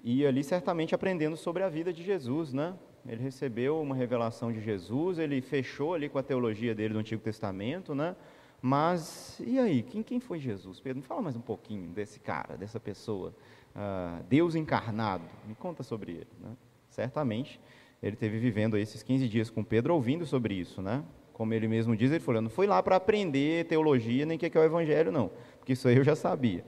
[0.04, 2.74] E ali certamente aprendendo sobre a vida de Jesus, né?
[3.06, 7.20] Ele recebeu uma revelação de Jesus, ele fechou ali com a teologia dele do Antigo
[7.20, 8.14] Testamento, né?
[8.62, 10.80] Mas, e aí, quem, quem foi Jesus?
[10.80, 13.34] Pedro, me fala mais um pouquinho desse cara, dessa pessoa.
[13.74, 16.28] Uh, Deus encarnado, me conta sobre ele.
[16.38, 16.50] Né?
[16.90, 17.58] Certamente,
[18.02, 21.02] ele teve vivendo esses 15 dias com Pedro, ouvindo sobre isso, né?
[21.32, 24.46] Como ele mesmo diz, ele falou, não foi lá para aprender teologia, nem o que
[24.46, 25.30] é o evangelho, não.
[25.58, 26.64] Porque isso aí eu já sabia.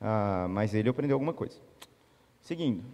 [0.00, 1.56] Uh, mas ele aprendeu alguma coisa.
[2.40, 2.84] Seguindo.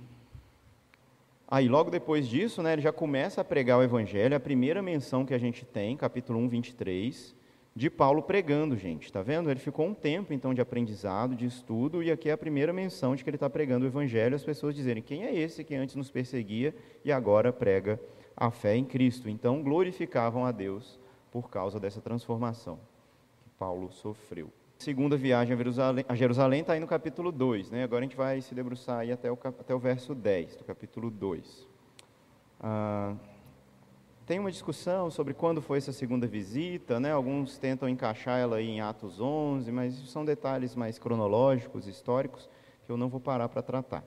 [1.49, 5.25] Aí, logo depois disso, né, ele já começa a pregar o evangelho, a primeira menção
[5.25, 7.37] que a gente tem, capítulo 1, 23,
[7.77, 9.05] de Paulo pregando, gente.
[9.05, 9.51] Está vendo?
[9.51, 13.15] Ele ficou um tempo, então, de aprendizado, de estudo, e aqui é a primeira menção
[13.15, 15.95] de que ele está pregando o Evangelho, as pessoas dizerem: quem é esse que antes
[15.95, 18.01] nos perseguia e agora prega
[18.35, 19.29] a fé em Cristo?
[19.29, 20.99] Então, glorificavam a Deus
[21.31, 22.81] por causa dessa transformação
[23.45, 24.51] que Paulo sofreu.
[24.79, 25.55] Segunda viagem
[26.09, 27.85] a Jerusalém está aí no capítulo 2, né?
[27.85, 31.11] agora a gente vai se debruçar aí até o, até o verso 10 do capítulo
[31.11, 31.67] 2.
[32.61, 33.15] Ah,
[34.27, 37.13] tem uma discussão sobre quando foi essa segunda visita, né?
[37.13, 42.51] alguns tentam encaixar ela em Atos 11, mas são detalhes mais cronológicos, históricos,
[42.85, 44.05] que eu não vou parar para tratar.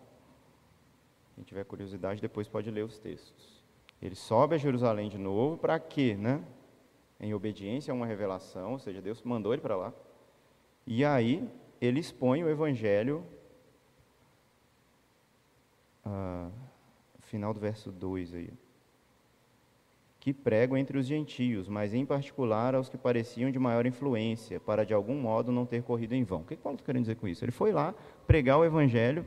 [1.36, 3.64] Quem tiver curiosidade, depois pode ler os textos.
[4.02, 6.18] Ele sobe a Jerusalém de novo, para quê?
[6.20, 6.44] Né?
[7.18, 9.94] Em obediência a uma revelação, ou seja, Deus mandou ele para lá.
[10.86, 13.26] E aí, ele expõe o evangelho,
[16.04, 16.50] ah,
[17.22, 18.50] final do verso 2 aí
[20.20, 24.86] que pregam entre os gentios, mas em particular aos que pareciam de maior influência, para
[24.86, 26.42] de algum modo não ter corrido em vão.
[26.42, 27.44] O que Paulo está querendo dizer com isso?
[27.46, 27.96] Ele foi lá
[28.28, 29.26] pregar o evangelho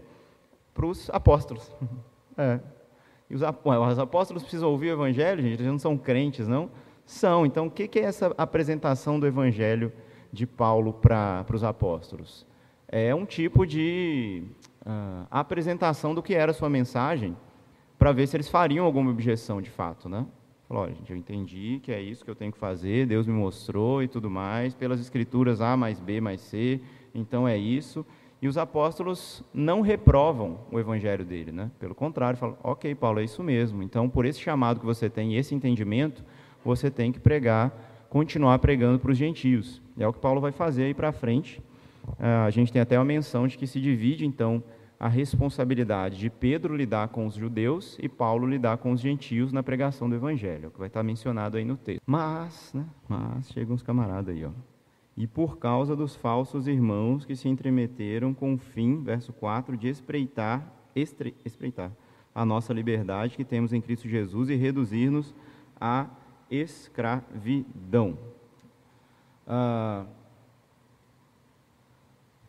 [0.75, 1.71] para os apóstolos.
[2.35, 2.59] É.
[3.29, 6.71] E os, os, apóstolos precisam ouvir o evangelho, gente, eles não são crentes, não?
[7.05, 7.45] São.
[7.45, 9.93] Então, o que é essa apresentação do evangelho
[10.33, 12.47] de Paulo para os apóstolos?
[12.89, 14.45] É um tipo de
[14.81, 17.37] uh, apresentação do que era a sua mensagem,
[17.99, 20.25] para ver se eles fariam alguma objeção de fato, né?
[20.73, 24.03] Falou, gente, eu entendi que é isso que eu tenho que fazer, Deus me mostrou
[24.03, 26.81] e tudo mais, pelas escrituras A mais B mais C,
[27.15, 28.07] então é isso.
[28.41, 31.71] E os apóstolos não reprovam o evangelho dele, né?
[31.79, 33.83] Pelo contrário, falam, ok, Paulo, é isso mesmo.
[33.83, 36.25] Então, por esse chamado que você tem, esse entendimento,
[36.65, 39.83] você tem que pregar, continuar pregando para os gentios.
[39.99, 41.61] É o que Paulo vai fazer aí para frente.
[42.19, 44.65] Uh, a gente tem até uma menção de que se divide, então,
[45.03, 49.61] a responsabilidade de Pedro lidar com os judeus e Paulo lidar com os gentios na
[49.61, 52.01] pregação do evangelho, que vai estar mencionado aí no texto.
[52.07, 54.53] Mas, né, mas chegam uns camaradas aí, ó.
[55.17, 59.89] E por causa dos falsos irmãos que se entremeteram com o fim, verso 4, de
[59.89, 61.91] espreitar, estre, espreitar
[62.33, 65.35] a nossa liberdade que temos em Cristo Jesus e reduzir-nos
[65.81, 66.07] à
[66.49, 68.17] escravidão.
[69.49, 70.07] Ah,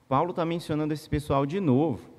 [0.08, 2.13] Paulo está mencionando esse pessoal de novo,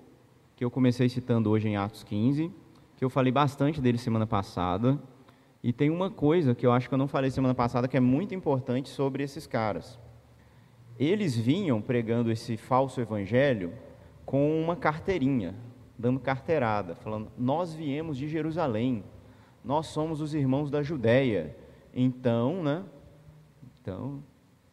[0.56, 2.50] que eu comecei citando hoje em Atos 15,
[2.96, 4.98] que eu falei bastante dele semana passada.
[5.62, 8.00] E tem uma coisa que eu acho que eu não falei semana passada que é
[8.00, 9.98] muito importante sobre esses caras.
[10.98, 13.72] Eles vinham pregando esse falso evangelho
[14.24, 15.54] com uma carteirinha,
[15.98, 19.02] dando carteirada, falando: Nós viemos de Jerusalém,
[19.64, 21.56] nós somos os irmãos da Judéia.
[21.92, 22.84] Então, né?
[23.80, 24.22] Então,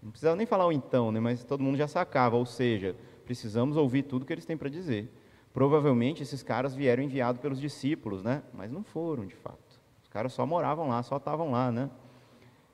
[0.02, 1.20] não precisava nem falar o então, né?
[1.20, 5.12] Mas todo mundo já sacava, ou seja, precisamos ouvir tudo que eles têm para dizer.
[5.54, 8.42] Provavelmente esses caras vieram enviados pelos discípulos, né?
[8.54, 9.80] Mas não foram, de fato.
[10.02, 11.90] Os caras só moravam lá, só estavam lá, né?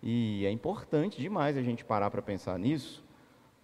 [0.02, 3.04] E é importante demais a gente parar para pensar nisso,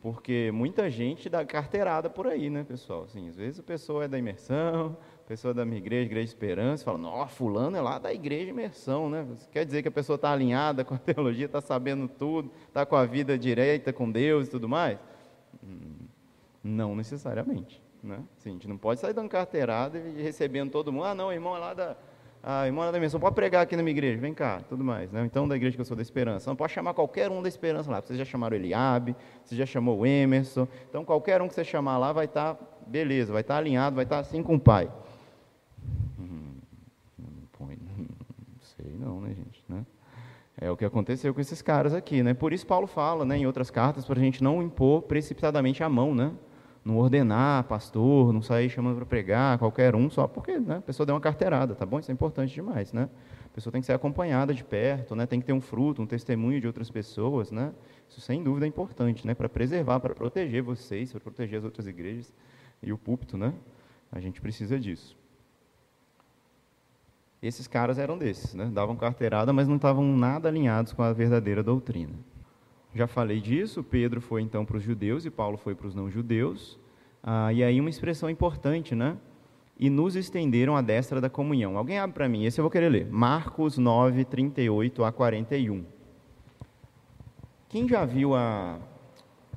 [0.02, 3.04] porque muita gente dá carteirada por aí, né, pessoal?
[3.04, 6.26] Assim, às vezes a pessoa é da imersão, a pessoa é da minha igreja, Igreja
[6.26, 9.28] de Esperança, fala, nossa, fulano é lá da igreja de imersão, né?
[9.52, 12.95] Quer dizer que a pessoa está alinhada com a teologia, está sabendo tudo, está com
[12.95, 14.97] a vida direita com Deus e tudo mais?
[15.63, 16.08] Hum,
[16.63, 17.83] não necessariamente.
[18.03, 18.19] Né?
[18.37, 21.05] Assim, a gente não pode sair dando carteirada e recebendo todo mundo.
[21.05, 21.95] Ah, não, irmão é lá da.
[22.45, 25.09] Ah, irmão da dimensão, pode pregar aqui na minha igreja, vem cá, tudo mais.
[25.09, 25.23] Né?
[25.25, 26.49] Então, da igreja que eu sou da Esperança.
[26.49, 28.01] Não pode chamar qualquer um da Esperança lá.
[28.01, 30.67] Vocês já chamaram Eliabe, você já chamou o Emerson.
[30.89, 33.95] Então, qualquer um que você chamar lá vai estar, tá, beleza, vai estar tá alinhado,
[33.95, 34.91] vai estar tá assim com o Pai.
[36.19, 36.55] Hum,
[37.17, 38.05] não põe, não
[38.59, 39.63] sei não, né, gente?
[39.69, 39.85] Né?
[40.59, 42.33] É o que aconteceu com esses caras aqui, né?
[42.33, 45.87] Por isso Paulo fala, né, em outras cartas, para a gente não impor precipitadamente a
[45.87, 46.33] mão, né?
[46.84, 51.06] Não ordenar pastor, não sair chamando para pregar qualquer um só porque né, a pessoa
[51.06, 52.00] deu uma carteirada, tá bom?
[52.00, 53.10] Isso é importante demais, né?
[53.46, 55.26] A pessoa tem que ser acompanhada de perto, né?
[55.26, 57.72] Tem que ter um fruto, um testemunho de outras pessoas, né?
[58.10, 59.34] Isso sem dúvida é importante, né?
[59.34, 62.34] Para preservar, para proteger vocês, para proteger as outras igrejas
[62.82, 63.54] e o púlpito, né?
[64.12, 65.15] A gente precisa disso.
[67.41, 68.65] Esses caras eram desses, né?
[68.74, 72.13] Davam carteirada, mas não estavam nada alinhados com a verdadeira doutrina.
[72.95, 76.79] Já falei disso, Pedro foi então para os judeus e Paulo foi para os não-judeus.
[77.23, 79.17] Ah, e aí uma expressão importante, né?
[79.79, 81.75] E nos estenderam a destra da comunhão.
[81.75, 83.08] Alguém abre para mim, esse eu vou querer ler.
[83.10, 85.84] Marcos 9, 38 a 41.
[87.67, 88.77] Quem já viu a,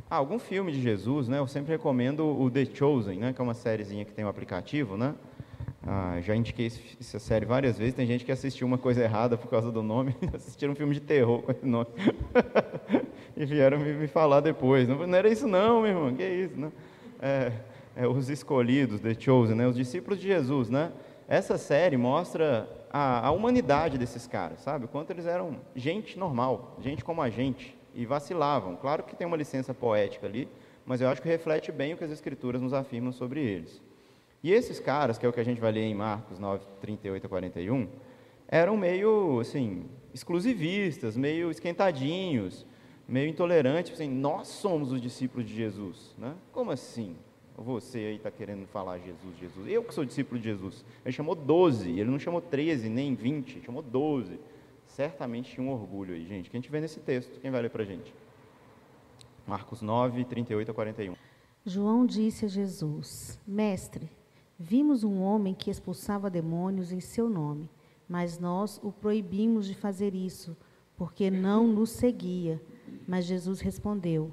[0.09, 1.39] ah, algum filme de Jesus, né?
[1.39, 3.33] Eu sempre recomendo o The Chosen, né?
[3.35, 5.15] Que é uma sériezinha que tem um aplicativo, né?
[5.89, 7.95] Ah, já indiquei essa série várias vezes.
[7.95, 11.01] Tem gente que assistiu uma coisa errada por causa do nome, assistiram um filme de
[11.01, 11.87] terror com esse nome.
[13.37, 14.89] e vieram me, falar depois.
[14.89, 16.73] Não, não, era isso não, meu irmão, que isso, né?
[17.23, 17.53] É,
[17.95, 19.69] é, os escolhidos, The Chosen, né?
[19.69, 20.91] os discípulos de Jesus, né?
[21.29, 24.87] Essa série mostra a, a humanidade desses caras, sabe?
[24.87, 28.75] O quanto eles eram gente normal, gente como a gente, e vacilavam.
[28.75, 30.49] Claro que tem uma licença poética ali,
[30.85, 33.81] mas eu acho que reflete bem o que as Escrituras nos afirmam sobre eles.
[34.43, 37.27] E esses caras, que é o que a gente vai ler em Marcos 9, 38
[37.27, 37.89] a 41,
[38.49, 42.65] eram meio, assim, exclusivistas, meio esquentadinhos,
[43.09, 46.35] meio intolerantes, assim, nós somos os discípulos de Jesus, né?
[46.53, 47.17] Como assim?
[47.57, 49.67] Você aí está querendo falar Jesus, Jesus.
[49.69, 50.85] Eu que sou discípulo de Jesus.
[51.05, 54.39] Ele chamou 12, ele não chamou 13, nem 20, chamou 12
[54.97, 56.49] certamente tinha um orgulho aí, gente.
[56.51, 57.39] Que a gente vê nesse texto.
[57.41, 58.13] Quem vai ler para a gente?
[59.47, 61.15] Marcos 9, 38 a 41.
[61.65, 64.11] João disse a Jesus: Mestre,
[64.59, 67.71] vimos um homem que expulsava demônios em seu nome,
[68.09, 70.57] mas nós o proibimos de fazer isso,
[70.97, 72.63] porque não nos seguia.
[73.07, 74.33] Mas Jesus respondeu: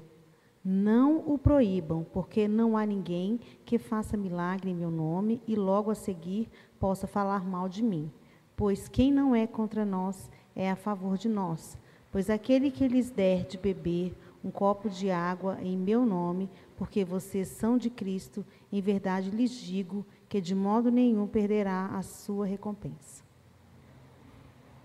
[0.64, 5.90] Não o proíbam, porque não há ninguém que faça milagre em meu nome e logo
[5.90, 8.10] a seguir possa falar mal de mim.
[8.56, 11.76] Pois quem não é contra nós é a favor de nós.
[12.12, 17.04] Pois aquele que lhes der de beber um copo de água em meu nome, porque
[17.04, 22.44] vocês são de Cristo, em verdade lhes digo que de modo nenhum perderá a sua
[22.44, 23.22] recompensa.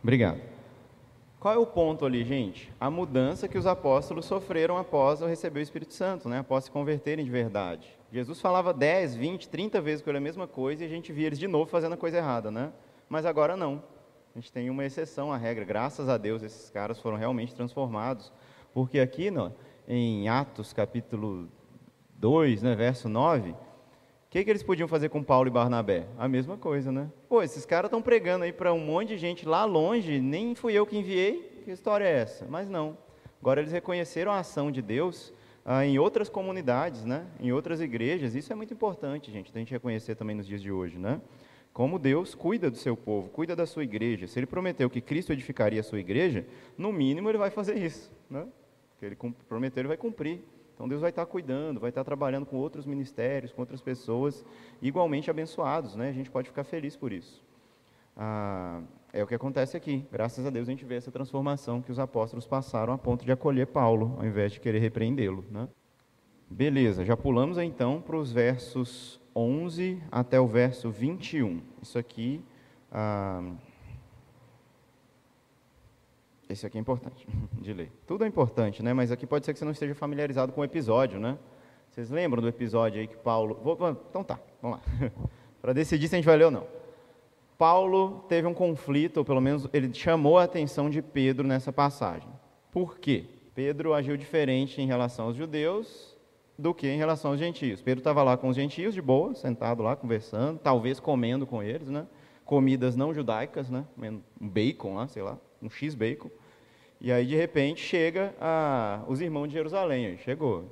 [0.03, 0.39] Obrigado.
[1.39, 2.71] Qual é o ponto ali, gente?
[2.79, 6.38] A mudança que os apóstolos sofreram após receber o Espírito Santo, né?
[6.38, 7.97] após se converterem de verdade.
[8.12, 11.25] Jesus falava 10, 20, 30 vezes com ele a mesma coisa e a gente via
[11.25, 12.71] eles de novo fazendo a coisa errada, né?
[13.09, 13.81] Mas agora não.
[14.35, 15.65] A gente tem uma exceção à regra.
[15.65, 18.31] Graças a Deus, esses caras foram realmente transformados.
[18.71, 19.51] Porque aqui, no,
[19.88, 21.49] em Atos, capítulo
[22.19, 23.55] 2, né, verso 9,
[24.29, 26.05] o que, que eles podiam fazer com Paulo e Barnabé?
[26.15, 27.09] A mesma coisa, né?
[27.27, 30.73] Pô, esses caras estão pregando aí para um monte de gente lá longe, nem fui
[30.73, 32.45] eu que enviei, que história é essa?
[32.47, 32.95] Mas não.
[33.41, 35.33] Agora eles reconheceram a ação de Deus
[35.65, 37.25] ah, em outras comunidades, né?
[37.39, 38.35] em outras igrejas.
[38.35, 41.19] Isso é muito importante, gente, a gente reconhecer também nos dias de hoje, né?
[41.73, 44.27] Como Deus cuida do seu povo, cuida da sua igreja.
[44.27, 46.45] Se ele prometeu que Cristo edificaria a sua igreja,
[46.77, 48.11] no mínimo ele vai fazer isso.
[48.29, 48.45] Né?
[48.99, 50.43] Que ele prometeu, ele vai cumprir.
[50.79, 54.45] Então Deus vai estar cuidando, vai estar trabalhando com outros ministérios, com outras pessoas
[54.81, 55.93] igualmente abençoados.
[55.93, 56.07] Né?
[56.07, 57.43] A gente pode ficar feliz por isso.
[58.15, 60.07] Ah, é o que acontece aqui.
[60.09, 63.31] Graças a Deus a gente vê essa transformação que os apóstolos passaram a ponto de
[63.33, 65.43] acolher Paulo, ao invés de querer repreendê-lo.
[65.51, 65.67] Né?
[66.49, 71.61] Beleza, já pulamos então para os versos 11 até o verso 21.
[71.81, 72.41] Isso aqui.
[72.89, 73.43] Ah,
[76.49, 77.27] esse aqui é importante
[77.62, 77.91] de ler.
[78.07, 78.91] Tudo é importante, né?
[78.91, 81.38] Mas aqui pode ser que você não esteja familiarizado com o episódio, né?
[81.91, 83.59] Vocês lembram do episódio aí que Paulo.
[83.63, 83.77] Vou,
[84.09, 85.12] então tá, vamos lá.
[85.62, 86.65] Para decidir se a gente vai ler ou não.
[87.57, 92.29] Paulo teve um conflito, ou pelo menos ele chamou a atenção de Pedro nessa passagem.
[92.71, 93.25] Por quê?
[93.53, 96.17] Pedro agiu diferente em relação aos judeus
[96.57, 97.81] do que em relação aos gentios.
[97.81, 101.89] Pedro estava lá com os gentios de boa, sentado lá conversando, talvez comendo com eles,
[101.89, 102.07] né?
[102.45, 103.85] Comidas não judaicas, né?
[103.97, 106.29] Um bacon lá, sei lá, um x bacon.
[107.01, 110.65] E aí de repente chega a, os irmãos de Jerusalém, chegou,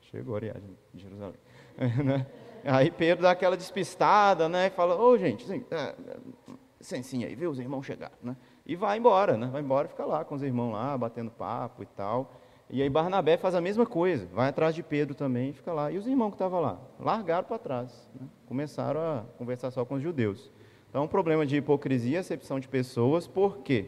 [0.00, 1.36] chegou a viagem de Jerusalém.
[2.04, 2.26] Né?
[2.62, 4.66] aí Pedro dá aquela despistada, né?
[4.66, 8.36] E fala, ô oh, gente, assim, é, aí, viu os irmãos chegar, né?
[8.66, 9.48] E vai embora, né?
[9.50, 12.32] Vai embora, fica lá com os irmãos lá, batendo papo e tal.
[12.68, 15.90] E aí Barnabé faz a mesma coisa, vai atrás de Pedro também e fica lá.
[15.90, 18.26] E os irmãos que estavam lá, largaram para trás, né?
[18.46, 20.52] começaram a conversar só com os judeus.
[20.88, 23.86] Então, um problema de hipocrisia, acepção de pessoas, por quê?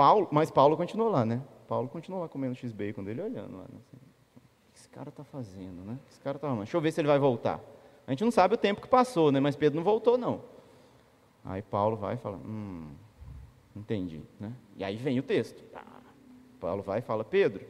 [0.00, 1.42] Paulo, mas Paulo continuou lá, né?
[1.68, 3.64] Paulo continuou lá comendo x-bacon dele, olhando lá.
[3.64, 3.78] Né?
[3.80, 4.40] Assim, o
[4.72, 5.98] que esse cara está fazendo, né?
[6.10, 6.64] Esse cara tá arrumando.
[6.64, 7.60] Deixa eu ver se ele vai voltar.
[8.06, 9.40] A gente não sabe o tempo que passou, né?
[9.40, 10.40] Mas Pedro não voltou, não.
[11.44, 12.92] Aí Paulo vai e fala, hum,
[13.76, 14.54] entendi, né?
[14.74, 15.62] E aí vem o texto.
[16.58, 17.62] Paulo vai e fala: Pedro,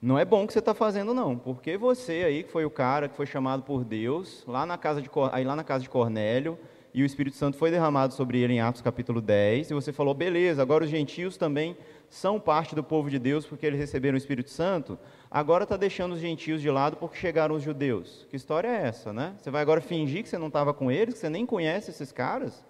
[0.00, 2.70] não é bom o que você está fazendo, não, porque você aí, que foi o
[2.70, 5.90] cara que foi chamado por Deus, lá na casa de, aí lá na casa de
[5.90, 6.58] Cornélio,
[6.94, 10.14] e o Espírito Santo foi derramado sobre ele em Atos capítulo 10, e você falou:
[10.14, 11.76] beleza, agora os gentios também
[12.08, 14.98] são parte do povo de Deus porque eles receberam o Espírito Santo,
[15.30, 18.26] agora está deixando os gentios de lado porque chegaram os judeus.
[18.28, 19.34] Que história é essa, né?
[19.38, 22.12] Você vai agora fingir que você não estava com eles, que você nem conhece esses
[22.12, 22.64] caras?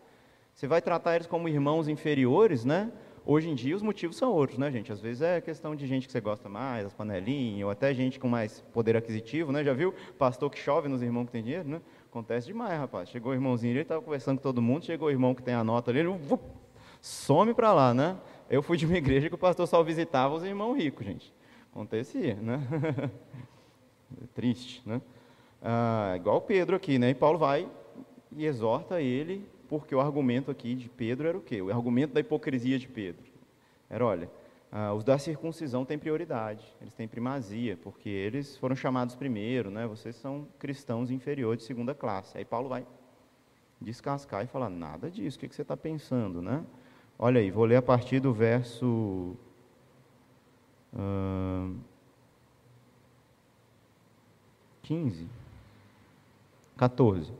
[0.54, 2.92] Você vai tratar eles como irmãos inferiores, né?
[3.24, 4.92] Hoje em dia os motivos são outros, né, gente?
[4.92, 8.18] Às vezes é questão de gente que você gosta mais, as panelinhas, ou até gente
[8.18, 9.62] com mais poder aquisitivo, né?
[9.62, 9.94] Já viu?
[10.18, 11.80] Pastor que chove nos irmãos que tem dinheiro, né?
[12.12, 13.08] Acontece demais, rapaz.
[13.08, 15.64] Chegou o irmãozinho, ele estava conversando com todo mundo, chegou o irmão que tem a
[15.64, 16.42] nota ali, ele vup,
[17.00, 18.18] some para lá, né?
[18.50, 21.32] Eu fui de uma igreja que o pastor só visitava os irmãos ricos, gente.
[21.70, 22.60] Acontecia, né?
[24.34, 25.00] Triste, né?
[25.62, 27.08] Ah, igual Pedro aqui, né?
[27.08, 27.66] E Paulo vai
[28.30, 31.62] e exorta ele porque o argumento aqui de Pedro era o quê?
[31.62, 33.24] O argumento da hipocrisia de Pedro
[33.88, 34.30] era, olha,
[34.74, 39.86] ah, os da circuncisão têm prioridade, eles têm primazia, porque eles foram chamados primeiro, né?
[39.86, 42.38] Vocês são cristãos inferiores de segunda classe.
[42.38, 42.86] Aí Paulo vai
[43.78, 46.64] descascar e falar, nada disso, o que, que você está pensando, né?
[47.18, 49.36] Olha aí, vou ler a partir do verso...
[50.94, 51.76] Uh,
[54.82, 55.28] 15,
[56.76, 57.32] 14.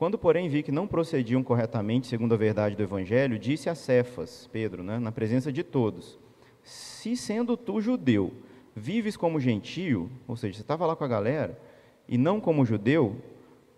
[0.00, 4.48] Quando, porém, vi que não procediam corretamente segundo a verdade do Evangelho, disse a Cefas,
[4.50, 6.18] Pedro, né, na presença de todos:
[6.62, 8.32] Se sendo tu judeu,
[8.74, 11.60] vives como gentio, ou seja, você estava lá com a galera,
[12.08, 13.14] e não como judeu,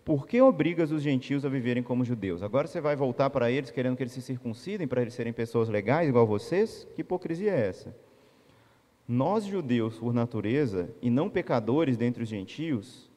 [0.05, 2.41] por que obrigas os gentios a viverem como judeus?
[2.41, 5.67] Agora você vai voltar para eles querendo que eles se circuncidem para eles serem pessoas
[5.67, 6.87] legais igual vocês?
[6.95, 7.93] Que hipocrisia é essa?
[9.05, 13.11] Nós, judeus, por natureza, e não pecadores dentre os gentios,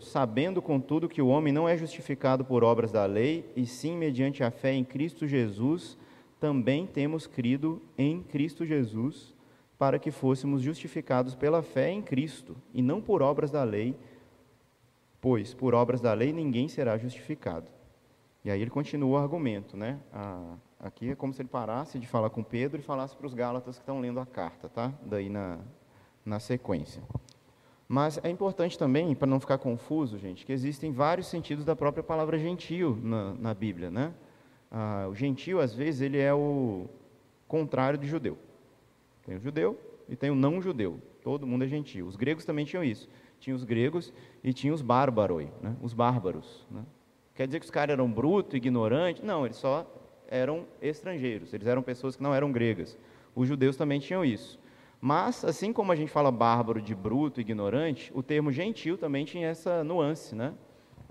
[0.00, 4.42] sabendo, contudo, que o homem não é justificado por obras da lei, e sim mediante
[4.42, 5.96] a fé em Cristo Jesus,
[6.40, 9.34] também temos crido em Cristo Jesus,
[9.78, 13.96] para que fôssemos justificados pela fé em Cristo, e não por obras da lei,
[15.20, 17.66] pois por obras da lei ninguém será justificado.
[18.44, 19.98] E aí ele continua o argumento, né?
[20.78, 23.76] Aqui é como se ele parasse de falar com Pedro e falasse para os Gálatas
[23.76, 24.92] que estão lendo a carta, tá?
[25.02, 25.60] Daí na,
[26.24, 27.02] na sequência.
[27.88, 32.02] Mas é importante também, para não ficar confuso, gente, que existem vários sentidos da própria
[32.02, 34.12] palavra gentil na, na Bíblia, né?
[34.70, 36.86] Ah, o gentil, às vezes, ele é o
[37.46, 38.38] contrário de judeu.
[39.24, 39.78] Tem o judeu
[40.08, 41.00] e tem o não judeu.
[41.22, 42.06] Todo mundo é gentil.
[42.06, 43.08] Os gregos também tinham isso.
[43.38, 44.12] Tinha os gregos
[44.42, 45.76] e tinha os bárbaroi, né?
[45.82, 46.66] os bárbaros.
[46.70, 46.82] Né?
[47.34, 49.22] Quer dizer que os caras eram brutos, ignorantes?
[49.22, 49.86] Não, eles só
[50.28, 51.52] eram estrangeiros.
[51.52, 52.96] Eles eram pessoas que não eram gregas.
[53.34, 54.58] Os judeus também tinham isso.
[55.06, 59.48] Mas, assim como a gente fala bárbaro de bruto, ignorante, o termo gentil também tinha
[59.48, 60.54] essa nuance, né?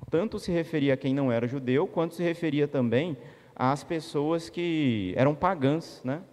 [0.10, 3.16] Tanto se referia a quem não era judeu, quanto se referia também
[3.56, 6.24] às pessoas que eram pagãs, né?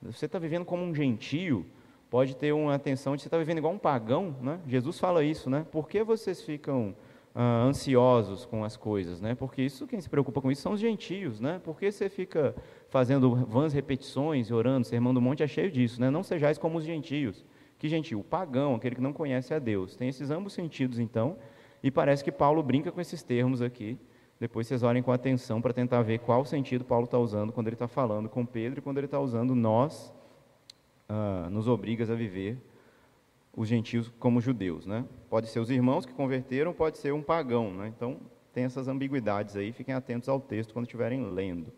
[0.00, 1.66] Você está vivendo como um gentio,
[2.08, 4.58] pode ter uma atenção de você estar tá vivendo igual um pagão, né?
[4.66, 5.66] Jesus fala isso, né?
[5.70, 6.96] Por que vocês ficam
[7.34, 9.34] ah, ansiosos com as coisas, né?
[9.34, 11.60] Porque isso quem se preocupa com isso são os gentios, né?
[11.62, 12.54] Por que você fica
[12.90, 16.10] fazendo vãs repetições, orando, sermão do monte, é cheio disso, né?
[16.10, 17.46] Não sejais como os gentios.
[17.78, 18.20] Que gentio?
[18.20, 19.96] O pagão, aquele que não conhece a Deus.
[19.96, 21.38] Tem esses ambos sentidos, então,
[21.82, 23.98] e parece que Paulo brinca com esses termos aqui.
[24.38, 27.74] Depois vocês olhem com atenção para tentar ver qual sentido Paulo está usando quando ele
[27.76, 30.12] está falando com Pedro e quando ele está usando nós,
[31.08, 32.58] ah, nos obrigas a viver
[33.56, 35.04] os gentios como judeus, né?
[35.28, 37.88] Pode ser os irmãos que converteram, pode ser um pagão, né?
[37.88, 38.18] Então,
[38.52, 41.72] tem essas ambiguidades aí, fiquem atentos ao texto quando estiverem lendo.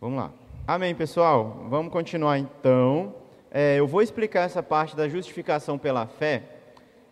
[0.00, 0.32] Vamos lá.
[0.66, 1.66] Amém, pessoal?
[1.68, 3.14] Vamos continuar então.
[3.50, 6.42] É, eu vou explicar essa parte da justificação pela fé,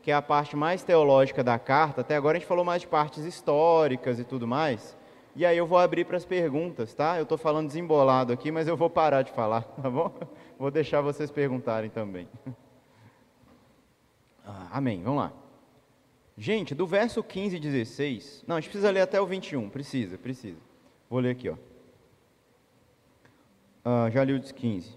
[0.03, 2.01] que é a parte mais teológica da carta.
[2.01, 4.97] Até agora a gente falou mais de partes históricas e tudo mais.
[5.37, 7.17] E aí eu vou abrir para as perguntas, tá?
[7.17, 10.13] Eu estou falando desembolado aqui, mas eu vou parar de falar, tá bom?
[10.59, 12.29] Vou deixar vocês perguntarem também.
[14.45, 15.33] Ah, amém, vamos lá.
[16.37, 18.45] Gente, do verso 15 e 16.
[18.45, 19.71] Não, a gente precisa ler até o 21.
[19.71, 20.59] Precisa, precisa.
[21.09, 21.55] Vou ler aqui, ó.
[24.13, 24.91] Já li o 15.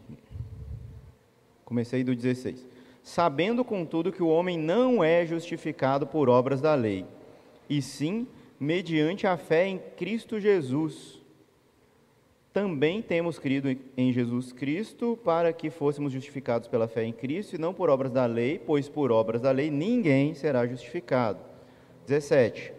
[1.63, 2.65] Comecei do 16.
[3.01, 7.05] Sabendo, contudo, que o homem não é justificado por obras da lei,
[7.69, 8.27] e sim
[8.59, 11.21] mediante a fé em Cristo Jesus.
[12.53, 17.59] Também temos crido em Jesus Cristo para que fôssemos justificados pela fé em Cristo e
[17.59, 21.39] não por obras da lei, pois por obras da lei ninguém será justificado.
[22.07, 22.71] 17.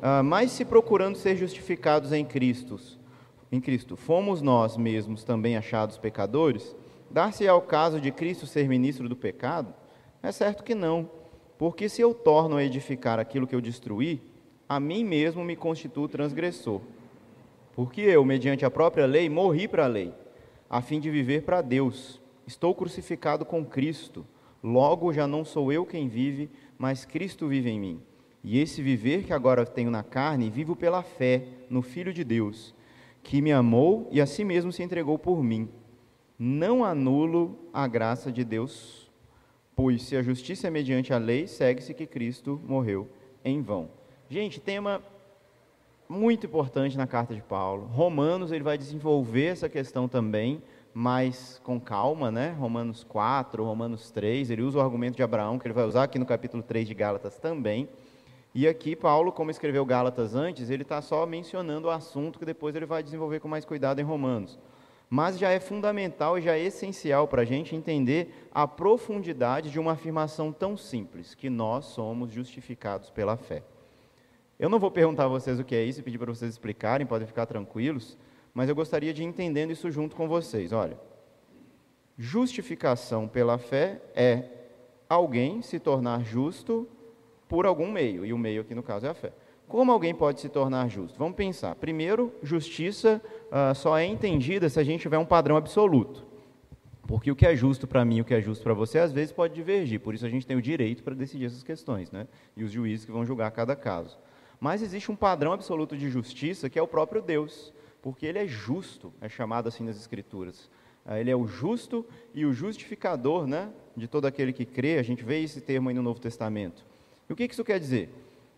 [0.00, 2.78] Ah, mas se procurando ser justificados em Cristo,
[3.54, 6.74] em Cristo, fomos nós mesmos também achados pecadores,
[7.10, 9.72] dar-se ao caso de Cristo ser ministro do pecado?
[10.22, 11.08] É certo que não,
[11.56, 14.20] porque se eu torno a edificar aquilo que eu destruí,
[14.68, 16.80] a mim mesmo me constituo transgressor.
[17.74, 20.12] Porque eu, mediante a própria lei, morri para a lei,
[20.68, 22.20] a fim de viver para Deus.
[22.46, 24.26] Estou crucificado com Cristo.
[24.62, 28.00] Logo já não sou eu quem vive, mas Cristo vive em mim.
[28.42, 32.74] E esse viver que agora tenho na carne, vivo pela fé no Filho de Deus,
[33.24, 35.68] que me amou e a si mesmo se entregou por mim.
[36.38, 39.10] Não anulo a graça de Deus,
[39.74, 43.08] pois se a justiça é mediante a lei, segue-se que Cristo morreu
[43.42, 43.88] em vão.
[44.28, 45.02] Gente, tema
[46.06, 47.86] muito importante na carta de Paulo.
[47.86, 50.62] Romanos ele vai desenvolver essa questão também,
[50.92, 52.50] mas com calma, né?
[52.50, 56.18] Romanos 4, Romanos 3, ele usa o argumento de Abraão, que ele vai usar aqui
[56.18, 57.88] no capítulo 3 de Gálatas também.
[58.54, 62.76] E aqui, Paulo, como escreveu Gálatas antes, ele está só mencionando o assunto que depois
[62.76, 64.60] ele vai desenvolver com mais cuidado em Romanos.
[65.10, 69.80] Mas já é fundamental e já é essencial para a gente entender a profundidade de
[69.80, 73.64] uma afirmação tão simples, que nós somos justificados pela fé.
[74.56, 77.06] Eu não vou perguntar a vocês o que é isso e pedir para vocês explicarem,
[77.06, 78.16] podem ficar tranquilos,
[78.54, 80.72] mas eu gostaria de ir entendendo isso junto com vocês.
[80.72, 80.96] Olha,
[82.16, 84.44] justificação pela fé é
[85.08, 86.88] alguém se tornar justo
[87.54, 89.32] por algum meio, e o meio aqui no caso é a fé.
[89.68, 91.16] Como alguém pode se tornar justo?
[91.16, 91.76] Vamos pensar.
[91.76, 96.26] Primeiro, justiça uh, só é entendida se a gente tiver um padrão absoluto.
[97.06, 99.12] Porque o que é justo para mim e o que é justo para você, às
[99.12, 100.00] vezes pode divergir.
[100.00, 102.26] Por isso a gente tem o direito para decidir essas questões, né?
[102.56, 104.18] E os juízes que vão julgar cada caso.
[104.58, 108.48] Mas existe um padrão absoluto de justiça que é o próprio Deus, porque ele é
[108.48, 110.68] justo, é chamado assim nas Escrituras.
[111.06, 114.98] Ah, ele é o justo e o justificador né, de todo aquele que crê.
[114.98, 116.84] A gente vê esse termo aí no Novo Testamento.
[117.28, 118.10] E o que isso quer dizer?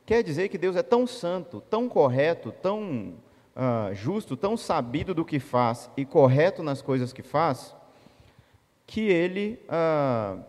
[0.05, 3.15] Quer dizer que Deus é tão santo, tão correto, tão
[3.57, 7.75] uh, justo, tão sabido do que faz e correto nas coisas que faz,
[8.87, 10.41] que ele uh,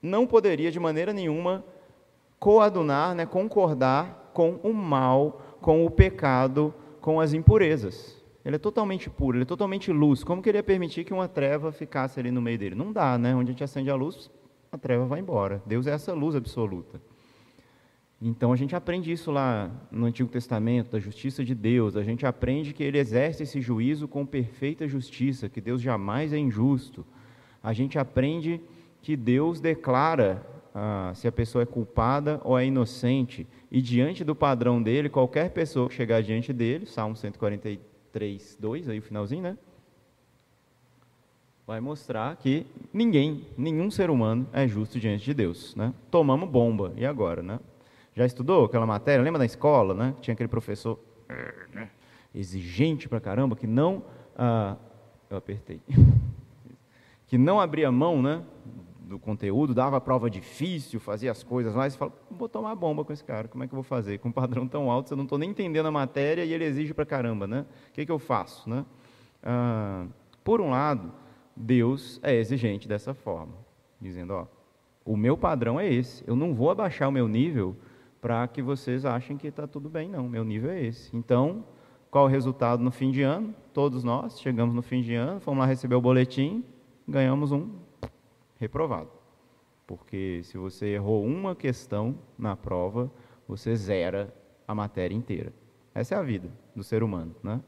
[0.00, 1.64] não poderia de maneira nenhuma
[2.38, 8.16] coadunar, né, concordar com o mal, com o pecado, com as impurezas.
[8.44, 10.24] Ele é totalmente puro, ele é totalmente luz.
[10.24, 12.74] Como que ele ia permitir que uma treva ficasse ali no meio dele?
[12.74, 13.34] Não dá, né?
[13.34, 14.30] Onde a gente acende a luz,
[14.72, 15.60] a treva vai embora.
[15.66, 17.00] Deus é essa luz absoluta.
[18.20, 21.96] Então a gente aprende isso lá no Antigo Testamento, da justiça de Deus.
[21.96, 26.38] A gente aprende que ele exerce esse juízo com perfeita justiça, que Deus jamais é
[26.38, 27.06] injusto.
[27.62, 28.60] A gente aprende
[29.00, 30.44] que Deus declara
[30.74, 33.46] ah, se a pessoa é culpada ou é inocente.
[33.70, 38.98] E diante do padrão dele, qualquer pessoa que chegar diante dele, Salmo 143, 2, aí
[38.98, 39.58] o finalzinho, né?
[41.64, 45.92] Vai mostrar que ninguém, nenhum ser humano é justo diante de Deus, né?
[46.10, 47.60] Tomamos bomba, e agora, né?
[48.18, 49.22] Já estudou aquela matéria?
[49.22, 50.12] Lembra da escola, né?
[50.20, 50.98] Tinha aquele professor
[52.34, 54.02] exigente pra caramba, que não...
[54.36, 54.74] Ah,
[55.30, 55.80] eu apertei.
[57.28, 58.42] que não abria mão, né?
[59.02, 63.04] do conteúdo, dava prova difícil, fazia as coisas lá, e você fala, vou tomar bomba
[63.04, 64.18] com esse cara, como é que eu vou fazer?
[64.18, 66.92] Com um padrão tão alto, eu não estou nem entendendo a matéria e ele exige
[66.92, 67.64] para caramba, né?
[67.88, 68.84] O que, que eu faço, né?
[69.42, 70.06] Ah,
[70.44, 71.10] por um lado,
[71.56, 73.54] Deus é exigente dessa forma,
[73.98, 74.46] dizendo, ó,
[75.06, 77.74] o meu padrão é esse, eu não vou abaixar o meu nível
[78.20, 81.16] para que vocês achem que está tudo bem, não, meu nível é esse.
[81.16, 81.64] Então,
[82.10, 83.54] qual o resultado no fim de ano?
[83.72, 86.64] Todos nós chegamos no fim de ano, fomos lá receber o boletim,
[87.06, 87.70] ganhamos um
[88.58, 89.10] reprovado.
[89.86, 93.10] Porque se você errou uma questão na prova,
[93.46, 94.34] você zera
[94.66, 95.52] a matéria inteira.
[95.94, 97.60] Essa é a vida do ser humano, né?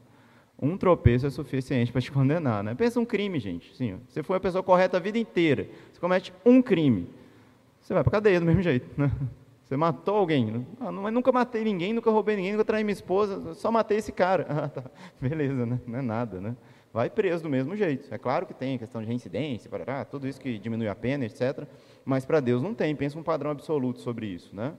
[0.61, 2.75] Um tropeço é suficiente para te condenar, né?
[2.75, 3.75] Pensa um crime, gente.
[3.75, 5.67] Sim, você foi a pessoa correta a vida inteira.
[5.91, 7.09] Você comete um crime,
[7.79, 9.11] você vai para cadeia do mesmo jeito, né?
[9.71, 10.67] Você matou alguém?
[10.81, 14.45] Ah, nunca matei ninguém, nunca roubei ninguém, nunca traí minha esposa, só matei esse cara.
[14.51, 14.83] Ah, tá.
[15.19, 15.79] Beleza, né?
[15.87, 16.57] Não é nada, né?
[16.91, 18.13] vai preso do mesmo jeito.
[18.13, 21.65] É claro que tem questão de reincidência, parará, tudo isso que diminui a pena, etc.
[22.03, 24.53] Mas para Deus não tem, pensa um padrão absoluto sobre isso.
[24.53, 24.73] Né?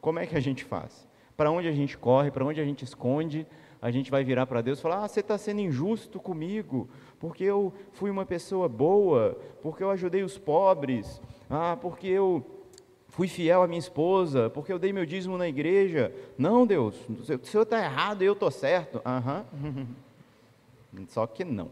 [0.00, 1.06] Como é que a gente faz?
[1.36, 3.46] Para onde a gente corre, para onde a gente esconde,
[3.82, 6.88] a gente vai virar para Deus e falar: ah, você está sendo injusto comigo,
[7.20, 11.20] porque eu fui uma pessoa boa, porque eu ajudei os pobres,
[11.50, 12.57] ah, porque eu
[13.18, 16.14] fui fiel à minha esposa, porque eu dei meu dízimo na igreja.
[16.38, 19.02] Não, Deus, o senhor está errado e eu estou certo.
[19.04, 19.88] Uhum.
[21.08, 21.68] Só que não.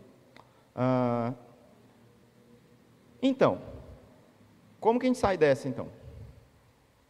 [0.74, 1.32] Ah,
[3.22, 3.60] então,
[4.80, 5.88] como que a gente sai dessa então?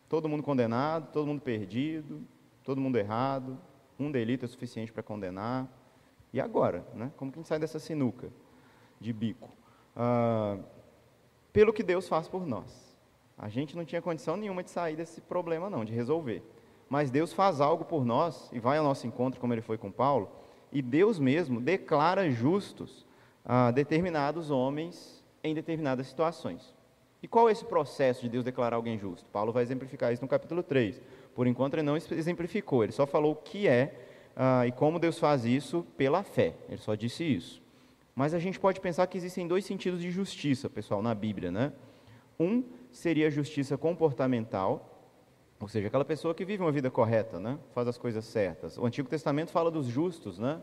[0.06, 2.20] Todo mundo condenado, todo mundo perdido,
[2.62, 3.58] todo mundo errado,
[3.98, 5.66] um delito é suficiente para condenar.
[6.30, 6.86] E agora?
[6.92, 7.10] Né?
[7.16, 8.28] Como que a gente sai dessa sinuca
[9.00, 9.48] de bico?
[9.96, 10.58] Ah,
[11.54, 12.85] pelo que Deus faz por nós.
[13.38, 16.42] A gente não tinha condição nenhuma de sair desse problema, não, de resolver.
[16.88, 19.90] Mas Deus faz algo por nós e vai ao nosso encontro, como ele foi com
[19.90, 20.30] Paulo,
[20.72, 23.04] e Deus mesmo declara justos
[23.44, 26.74] a determinados homens em determinadas situações.
[27.22, 29.28] E qual é esse processo de Deus declarar alguém justo?
[29.30, 31.00] Paulo vai exemplificar isso no capítulo 3.
[31.34, 33.94] Por enquanto, ele não exemplificou, ele só falou o que é
[34.36, 36.54] uh, e como Deus faz isso pela fé.
[36.68, 37.62] Ele só disse isso.
[38.14, 41.72] Mas a gente pode pensar que existem dois sentidos de justiça, pessoal, na Bíblia, né?
[42.38, 42.62] Um
[42.96, 45.02] seria a justiça comportamental,
[45.60, 47.58] ou seja, aquela pessoa que vive uma vida correta, né?
[47.74, 48.78] faz as coisas certas.
[48.78, 50.60] O Antigo Testamento fala dos justos, né?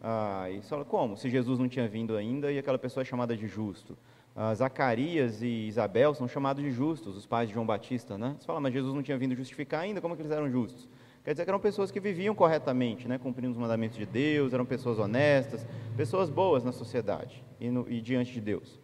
[0.00, 1.16] Ah, e fala como?
[1.16, 3.96] Se Jesus não tinha vindo ainda e aquela pessoa é chamada de justo.
[4.34, 8.36] Ah, Zacarias e Isabel são chamados de justos, os pais de João Batista, né?
[8.38, 10.88] Você fala, mas Jesus não tinha vindo justificar ainda, como é que eles eram justos?
[11.24, 13.18] Quer dizer que eram pessoas que viviam corretamente, né?
[13.18, 15.66] cumprindo os mandamentos de Deus, eram pessoas honestas,
[15.96, 18.80] pessoas boas na sociedade e, no, e diante de Deus,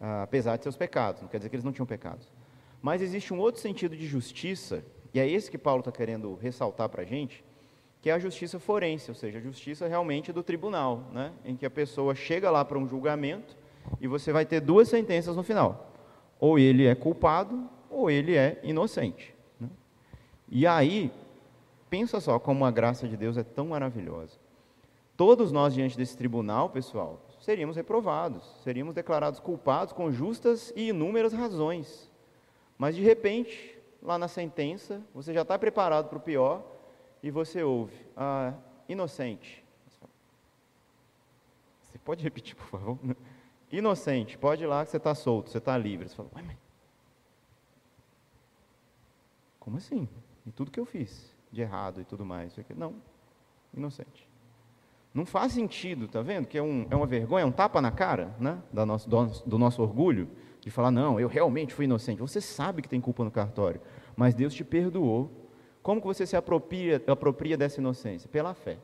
[0.00, 1.22] apesar de seus pecados.
[1.22, 2.32] Não quer dizer que eles não tinham pecados.
[2.80, 6.88] Mas existe um outro sentido de justiça, e é esse que Paulo está querendo ressaltar
[6.88, 7.44] para a gente,
[8.00, 11.32] que é a justiça forense, ou seja, a justiça realmente do tribunal, né?
[11.44, 13.56] em que a pessoa chega lá para um julgamento
[14.00, 15.92] e você vai ter duas sentenças no final.
[16.38, 19.34] Ou ele é culpado, ou ele é inocente.
[19.58, 19.68] Né?
[20.48, 21.10] E aí,
[21.90, 24.38] Pensa só como a graça de Deus é tão maravilhosa.
[25.16, 31.32] Todos nós, diante desse tribunal, pessoal, seríamos reprovados, seríamos declarados culpados com justas e inúmeras
[31.32, 32.12] razões.
[32.76, 36.62] Mas, de repente, lá na sentença, você já está preparado para o pior
[37.22, 38.52] e você ouve, ah,
[38.86, 39.64] inocente.
[41.80, 42.98] Você pode repetir, por favor?
[43.72, 46.06] Inocente, pode ir lá que você está solto, você está livre.
[46.08, 46.56] Você fala, mas...
[49.58, 50.06] como assim?
[50.46, 51.34] E tudo que eu fiz?
[51.50, 52.54] de errado e tudo mais.
[52.76, 52.94] Não,
[53.74, 54.27] inocente.
[55.18, 56.46] Não faz sentido, tá vendo?
[56.46, 58.62] Que é, um, é uma vergonha, é um tapa na cara né?
[58.72, 60.28] da nosso, do, do nosso orgulho,
[60.60, 62.20] de falar, não, eu realmente fui inocente.
[62.20, 63.80] Você sabe que tem culpa no cartório,
[64.14, 65.28] mas Deus te perdoou.
[65.82, 68.28] Como que você se apropria, apropria dessa inocência?
[68.28, 68.78] Pela fé.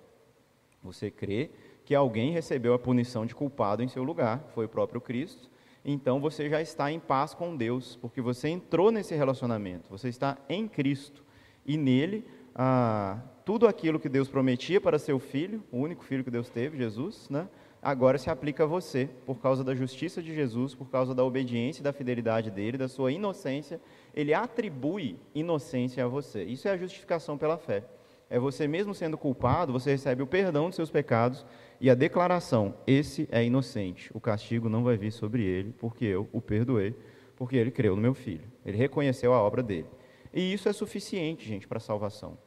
[0.82, 1.52] Você crê
[1.84, 5.48] que alguém recebeu a punição de culpado em seu lugar, foi o próprio Cristo,
[5.84, 10.36] então você já está em paz com Deus, porque você entrou nesse relacionamento, você está
[10.48, 11.22] em Cristo,
[11.64, 12.26] e nele
[12.56, 16.78] ah, tudo aquilo que Deus prometia para seu filho, o único filho que Deus teve,
[16.78, 17.46] Jesus, né,
[17.82, 21.82] agora se aplica a você, por causa da justiça de Jesus, por causa da obediência
[21.82, 23.78] e da fidelidade dele, da sua inocência,
[24.14, 26.42] ele atribui inocência a você.
[26.44, 27.84] Isso é a justificação pela fé.
[28.30, 31.44] É você mesmo sendo culpado, você recebe o perdão de seus pecados
[31.78, 36.26] e a declaração: esse é inocente, o castigo não vai vir sobre ele, porque eu
[36.32, 36.96] o perdoei,
[37.36, 38.50] porque ele creu no meu filho.
[38.64, 39.86] Ele reconheceu a obra dele.
[40.32, 42.38] E isso é suficiente, gente, para a salvação.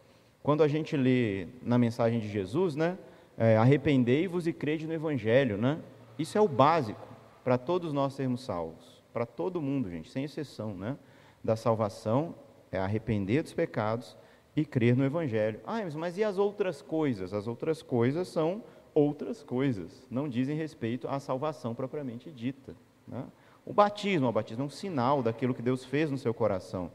[0.47, 2.97] Quando a gente lê na mensagem de Jesus, né?
[3.37, 5.77] É, Arrependei-vos e crede no Evangelho, né?
[6.17, 7.05] Isso é o básico
[7.43, 9.03] para todos nós sermos salvos.
[9.11, 10.95] Para todo mundo, gente, sem exceção, né?
[11.43, 12.33] Da salvação
[12.71, 14.15] é arrepender dos pecados
[14.55, 15.59] e crer no Evangelho.
[15.67, 17.33] Ah, mas e as outras coisas?
[17.33, 22.73] As outras coisas são outras coisas, não dizem respeito à salvação propriamente dita.
[23.05, 23.25] Né?
[23.65, 26.89] O batismo, o batismo é um sinal daquilo que Deus fez no seu coração.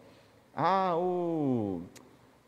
[0.57, 1.82] Ah, o,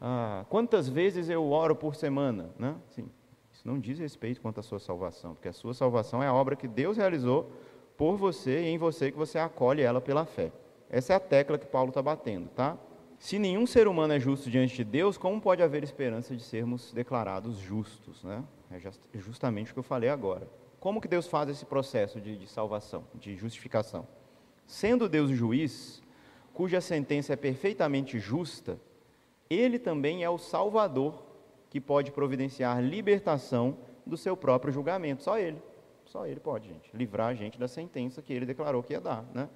[0.07, 2.51] ah, quantas vezes eu oro por semana?
[2.59, 2.77] Né?
[2.91, 3.09] Sim,
[3.51, 6.55] isso não diz respeito quanto à sua salvação, porque a sua salvação é a obra
[6.55, 7.51] que Deus realizou
[7.97, 10.53] por você e em você que você acolhe ela pela fé.
[10.91, 12.77] Essa é a tecla que Paulo está batendo, tá?
[13.19, 16.93] Se nenhum ser humano é justo diante de Deus, como pode haver esperança de sermos
[16.93, 18.23] declarados justos?
[18.23, 18.45] Né?
[18.71, 20.47] É, é justamente o que eu falei agora.
[20.79, 24.07] Como que Deus faz esse processo de, de salvação, de justificação?
[24.67, 26.03] Sendo Deus juiz,
[26.53, 28.79] cuja sentença é perfeitamente justa,
[29.55, 31.23] ele também é o Salvador
[31.71, 33.77] que pode providenciar libertação
[34.07, 35.23] do seu próprio julgamento.
[35.23, 35.61] Só ele.
[36.05, 39.25] Só ele pode, gente, livrar a gente da sentença que ele declarou que ia dar.
[39.35, 39.49] Né?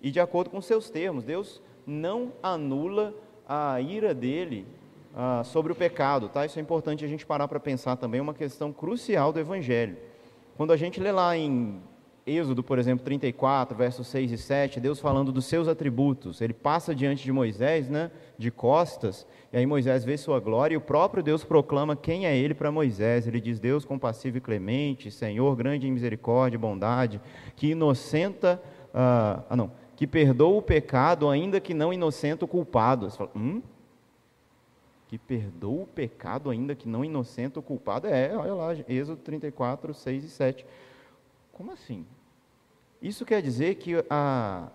[0.00, 3.14] E de acordo com seus termos, Deus não anula
[3.46, 4.66] a ira dele
[5.14, 6.28] ah, sobre o pecado.
[6.28, 6.46] Tá?
[6.46, 9.96] Isso é importante a gente parar para pensar também, é uma questão crucial do Evangelho.
[10.56, 11.82] Quando a gente lê lá em
[12.26, 16.40] Êxodo, por exemplo, 34, versos 6 e 7, Deus falando dos seus atributos.
[16.40, 20.76] Ele passa diante de Moisés, né, de costas, e aí Moisés vê sua glória e
[20.76, 23.28] o próprio Deus proclama quem é ele para Moisés.
[23.28, 27.20] Ele diz: Deus compassivo e clemente, Senhor grande em misericórdia e bondade,
[27.54, 28.60] que inocenta,
[28.92, 33.08] ah, ah, não, que perdoa o pecado, ainda que não inocenta o culpado.
[33.08, 33.62] Você fala, hum?
[35.06, 38.08] Que perdoa o pecado, ainda que não inocenta o culpado?
[38.08, 40.66] É, olha lá, Êxodo 34, 6 e 7.
[41.56, 42.04] Como assim?
[43.00, 44.70] Isso quer dizer que a,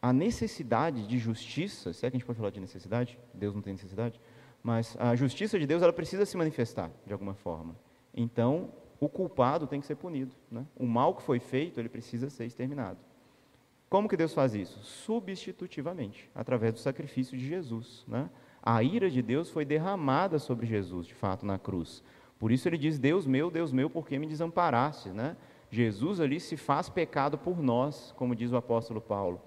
[0.00, 3.60] a necessidade de justiça, se é que a gente pode falar de necessidade, Deus não
[3.60, 4.18] tem necessidade,
[4.62, 7.76] mas a justiça de Deus ela precisa se manifestar de alguma forma.
[8.14, 10.34] Então, o culpado tem que ser punido.
[10.50, 10.64] Né?
[10.74, 12.98] O mal que foi feito, ele precisa ser exterminado.
[13.90, 14.82] Como que Deus faz isso?
[14.82, 18.06] Substitutivamente, através do sacrifício de Jesus.
[18.08, 18.30] Né?
[18.62, 22.02] A ira de Deus foi derramada sobre Jesus, de fato, na cruz.
[22.38, 25.10] Por isso ele diz: Deus meu, Deus meu, por que me desamparaste?
[25.10, 25.36] Né?
[25.70, 29.40] Jesus ali se faz pecado por nós, como diz o apóstolo Paulo.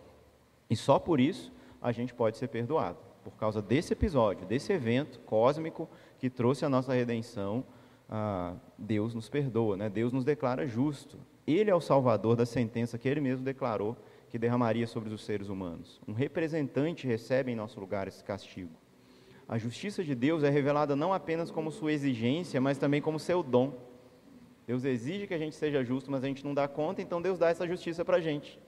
[0.69, 1.51] E só por isso
[1.81, 2.97] a gente pode ser perdoado.
[3.23, 7.63] Por causa desse episódio, desse evento cósmico que trouxe a nossa redenção,
[8.09, 9.89] ah, Deus nos perdoa, né?
[9.89, 11.17] Deus nos declara justo.
[11.45, 13.97] Ele é o salvador da sentença que ele mesmo declarou
[14.29, 16.01] que derramaria sobre os seres humanos.
[16.07, 18.71] Um representante recebe em nosso lugar esse castigo.
[19.47, 23.43] A justiça de Deus é revelada não apenas como sua exigência, mas também como seu
[23.43, 23.73] dom.
[24.65, 27.37] Deus exige que a gente seja justo, mas a gente não dá conta, então Deus
[27.37, 28.59] dá essa justiça para a gente.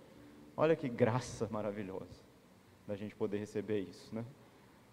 [0.57, 2.23] Olha que graça maravilhosa
[2.87, 4.25] da gente poder receber isso, né?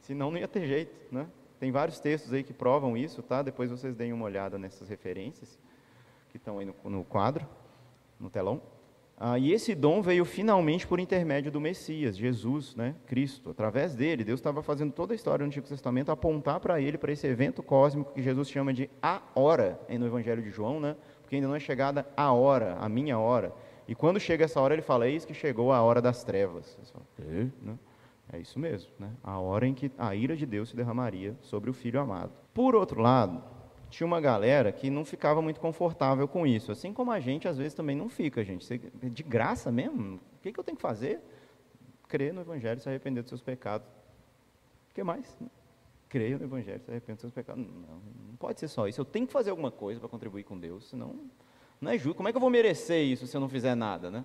[0.01, 1.29] Senão não ia ter jeito, né?
[1.61, 3.43] Tem vários textos aí que provam isso, tá?
[3.43, 5.59] Depois vocês deem uma olhada nessas referências
[6.31, 7.47] que estão aí no, no quadro,
[8.19, 8.61] no telão.
[9.17, 13.51] Ah, e esse dom veio finalmente por intermédio do Messias, Jesus, né, Cristo.
[13.51, 17.13] Através dele, Deus estava fazendo toda a história do Antigo Testamento apontar para ele, para
[17.13, 21.37] esse evento cósmico que Jesus chama de a hora, no Evangelho de João, né, porque
[21.37, 23.55] ainda não é chegada a hora, a minha hora.
[23.87, 26.79] E quando chega essa hora, ele fala: Eis que chegou a hora das trevas.
[26.93, 27.79] Fala, é, né?
[28.33, 29.11] é isso mesmo, né?
[29.23, 32.33] a hora em que a ira de Deus se derramaria sobre o Filho amado.
[32.55, 33.43] Por outro lado,
[33.93, 36.73] tinha uma galera que não ficava muito confortável com isso.
[36.73, 38.65] Assim como a gente, às vezes, também não fica, gente.
[38.65, 40.17] Você, de graça mesmo?
[40.17, 41.21] O que, que eu tenho que fazer?
[42.09, 43.87] Crer no Evangelho e se arrepender dos seus pecados.
[44.91, 45.39] O que mais?
[46.09, 47.63] Creia no Evangelho e se arrepender dos seus pecados.
[47.63, 48.99] Não, não pode ser só isso.
[48.99, 51.21] Eu tenho que fazer alguma coisa para contribuir com Deus, senão
[51.79, 52.17] não é justo.
[52.17, 54.25] Como é que eu vou merecer isso se eu não fizer nada, né?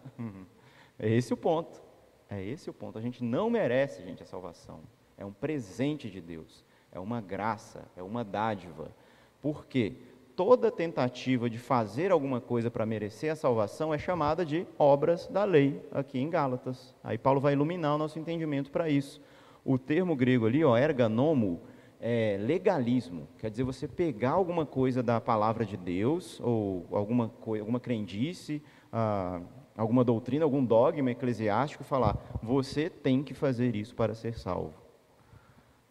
[0.98, 1.82] É esse o ponto.
[2.30, 2.98] É esse o ponto.
[2.98, 4.80] A gente não merece, gente, a salvação.
[5.18, 6.64] É um presente de Deus.
[6.90, 8.96] É uma graça, é uma dádiva.
[9.42, 9.94] Porque
[10.36, 15.44] toda tentativa de fazer alguma coisa para merecer a salvação é chamada de obras da
[15.44, 16.96] lei, aqui em Gálatas.
[17.04, 19.20] Aí Paulo vai iluminar o nosso entendimento para isso.
[19.66, 21.62] O termo grego ali, ó, erganomo,
[22.00, 27.64] é legalismo, quer dizer você pegar alguma coisa da palavra de Deus, ou alguma, coisa,
[27.64, 28.62] alguma crendice,
[28.94, 29.42] ah,
[29.76, 34.76] alguma doutrina, algum dogma eclesiástico, falar: você tem que fazer isso para ser salvo.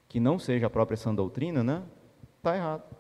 [0.09, 1.83] Que não seja a própria sã doutrina, né?
[2.39, 2.96] Está errado.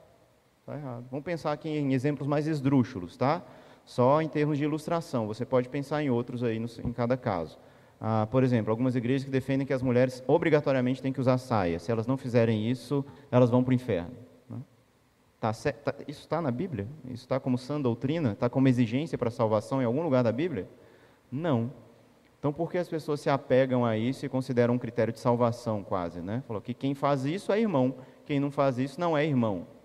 [0.67, 1.07] Está errado.
[1.12, 3.41] Vamos pensar aqui em exemplos mais esdrúxulos, tá?
[3.85, 5.25] Só em termos de ilustração.
[5.29, 7.57] Você pode pensar em outros aí no, em cada caso.
[8.01, 11.79] Ah, por exemplo, algumas igrejas que defendem que as mulheres obrigatoriamente têm que usar saia.
[11.79, 14.11] Se elas não fizerem isso, elas vão para o inferno.
[14.51, 14.59] Né?
[15.39, 16.89] Tá, tá, isso está na Bíblia?
[17.05, 18.33] Isso está como sã doutrina?
[18.33, 20.69] Está como exigência para salvação em algum lugar da Bíblia?
[21.31, 21.71] Não.
[22.41, 25.85] Então, por que as pessoas se apegam a isso e consideram um critério de salvação
[25.85, 26.21] quase?
[26.21, 26.43] Né?
[26.45, 27.95] Falou que quem faz isso é irmão,
[28.25, 29.76] quem não faz isso não é irmão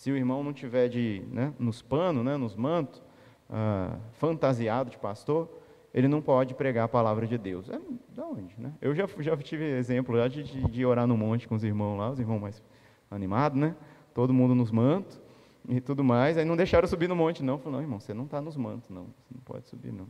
[0.00, 3.02] se o irmão não tiver de, né, nos panos, né, nos mantos,
[3.50, 5.46] ah, fantasiado de pastor,
[5.92, 7.68] ele não pode pregar a palavra de Deus.
[7.68, 7.78] É,
[8.16, 8.58] da onde?
[8.58, 8.72] Né?
[8.80, 11.98] Eu já, já tive exemplo já de, de, de, orar no monte com os irmãos
[11.98, 12.62] lá, os irmãos mais
[13.10, 13.76] animados, né?
[14.14, 15.20] Todo mundo nos mantos
[15.68, 16.38] e tudo mais.
[16.38, 17.58] Aí não deixaram subir no monte, não.
[17.58, 19.02] Falaram, não, irmão, você não está nos mantos, não.
[19.02, 20.06] Você não pode subir, não.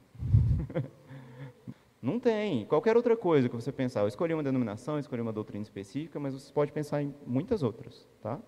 [2.00, 2.64] não tem.
[2.66, 4.02] Qualquer outra coisa que você pensar.
[4.02, 8.06] Eu escolhi uma denominação, escolhi uma doutrina específica, mas você pode pensar em muitas outras,
[8.22, 8.38] tá?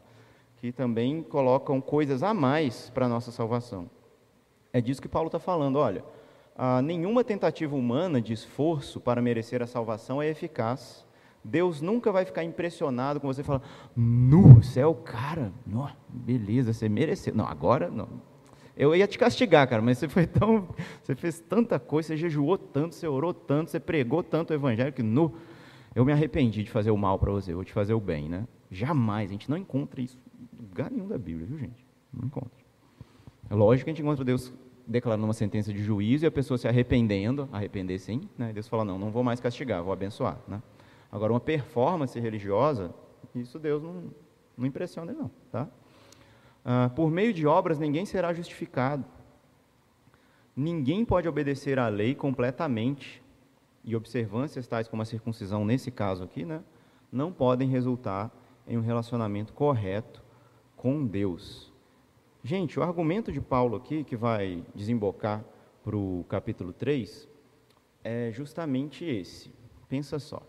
[0.63, 3.91] Que também colocam coisas a mais para a nossa salvação.
[4.73, 5.75] É disso que Paulo está falando.
[5.75, 6.05] Olha,
[6.85, 11.05] nenhuma tentativa humana de esforço para merecer a salvação é eficaz.
[11.43, 13.61] Deus nunca vai ficar impressionado com você falar,
[13.97, 17.35] nu, você é o cara, no, beleza, você mereceu.
[17.35, 18.09] Não, agora não.
[18.77, 20.69] Eu ia te castigar, cara, mas você foi tão,
[21.03, 24.93] você fez tanta coisa, você jejuou tanto, você orou tanto, você pregou tanto o evangelho
[24.93, 25.35] que nu,
[25.95, 28.47] eu me arrependi de fazer o mal para você, vou te fazer o bem, né?
[28.71, 30.19] Jamais, a gente não encontra isso
[30.59, 31.87] lugar nenhum da Bíblia, viu, gente?
[32.13, 32.51] Não encontra.
[33.51, 34.53] É lógico que a gente encontra Deus
[34.87, 38.53] declarando uma sentença de juízo e a pessoa se arrependendo, arrepender sim, né?
[38.53, 40.63] Deus fala, não, não vou mais castigar, vou abençoar, né?
[41.11, 42.95] Agora, uma performance religiosa,
[43.35, 44.11] isso Deus não,
[44.57, 45.69] não impressiona, não, tá?
[46.65, 49.05] Ah, por meio de obras, ninguém será justificado.
[50.57, 53.22] Ninguém pode obedecer à lei completamente,
[53.85, 56.63] e observâncias tais como a circuncisão, nesse caso aqui, né,
[57.11, 58.31] não podem resultar
[58.67, 60.23] em um relacionamento correto
[60.77, 61.73] com Deus.
[62.45, 65.45] Gente, o argumento de Paulo aqui, que vai desembocar
[65.85, 67.29] para o capítulo 3,
[68.03, 69.53] é justamente esse.
[69.89, 70.43] Pensa só.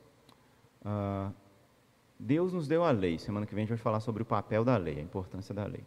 [0.83, 1.31] Ah,
[2.19, 3.19] Deus nos deu a lei.
[3.19, 5.65] Semana que vem a gente vai falar sobre o papel da lei, a importância da
[5.65, 5.85] lei.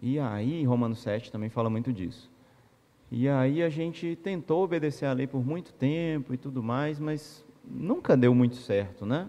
[0.00, 2.30] E aí, Romanos 7 também fala muito disso.
[3.10, 7.44] E aí a gente tentou obedecer a lei por muito tempo e tudo mais, mas
[7.64, 9.28] nunca deu muito certo, né?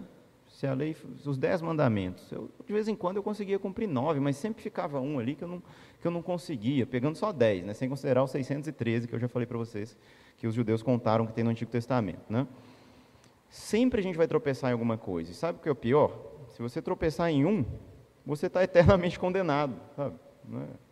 [0.56, 0.96] se a lei,
[1.26, 4.98] os dez mandamentos, eu, de vez em quando eu conseguia cumprir nove, mas sempre ficava
[4.98, 5.62] um ali que eu não,
[6.00, 9.28] que eu não conseguia, pegando só dez, né, sem considerar os 613 que eu já
[9.28, 9.94] falei para vocês,
[10.38, 12.22] que os judeus contaram que tem no Antigo Testamento.
[12.30, 12.46] Né?
[13.50, 15.30] Sempre a gente vai tropeçar em alguma coisa.
[15.30, 16.18] E sabe o que é o pior?
[16.48, 17.62] Se você tropeçar em um,
[18.24, 19.78] você está eternamente condenado.
[19.94, 20.16] Sabe?
[20.54, 20.85] É?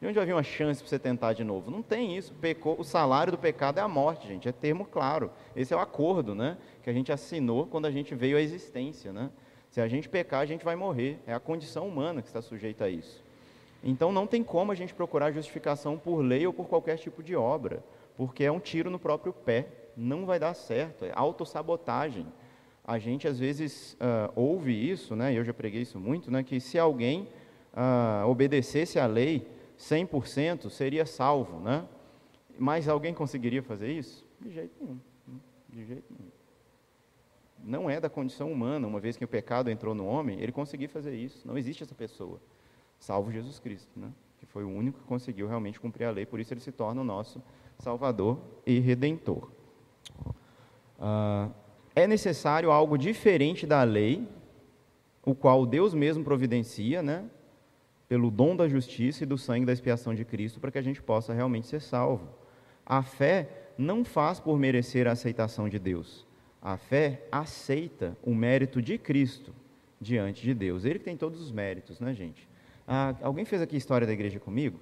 [0.00, 1.70] De onde vai vir uma chance para você tentar de novo?
[1.70, 2.32] Não tem isso.
[2.34, 4.48] Pecou, o salário do pecado é a morte, gente.
[4.48, 5.30] É termo claro.
[5.56, 9.12] Esse é o acordo né, que a gente assinou quando a gente veio à existência.
[9.12, 9.28] Né?
[9.70, 11.18] Se a gente pecar, a gente vai morrer.
[11.26, 13.24] É a condição humana que está sujeita a isso.
[13.82, 17.34] Então não tem como a gente procurar justificação por lei ou por qualquer tipo de
[17.34, 17.82] obra,
[18.16, 19.66] porque é um tiro no próprio pé.
[19.96, 21.04] Não vai dar certo.
[21.04, 22.26] É autossabotagem.
[22.84, 26.58] A gente às vezes uh, ouve isso, né, eu já preguei isso muito, né, que
[26.58, 27.28] se alguém
[27.74, 29.46] uh, obedecesse à lei,
[29.78, 31.86] 100% seria salvo, né?
[32.58, 34.26] Mas alguém conseguiria fazer isso?
[34.40, 35.00] De jeito nenhum.
[35.68, 36.32] De jeito nenhum.
[37.62, 40.88] não é da condição humana, uma vez que o pecado entrou no homem, ele conseguir
[40.88, 41.46] fazer isso.
[41.46, 42.40] Não existe essa pessoa,
[42.98, 44.12] salvo Jesus Cristo, né?
[44.38, 47.00] que foi o único que conseguiu realmente cumprir a lei, por isso ele se torna
[47.00, 47.42] o nosso
[47.78, 49.50] Salvador e Redentor.
[50.98, 51.50] Ah,
[51.94, 54.26] é necessário algo diferente da lei,
[55.24, 57.28] o qual Deus mesmo providencia, né?
[58.08, 61.02] Pelo dom da justiça e do sangue da expiação de Cristo, para que a gente
[61.02, 62.28] possa realmente ser salvo.
[62.84, 66.26] A fé não faz por merecer a aceitação de Deus.
[66.60, 69.54] A fé aceita o mérito de Cristo
[70.00, 70.84] diante de Deus.
[70.84, 72.48] Ele que tem todos os méritos, né, gente?
[72.86, 74.80] Ah, alguém fez aqui história da igreja comigo?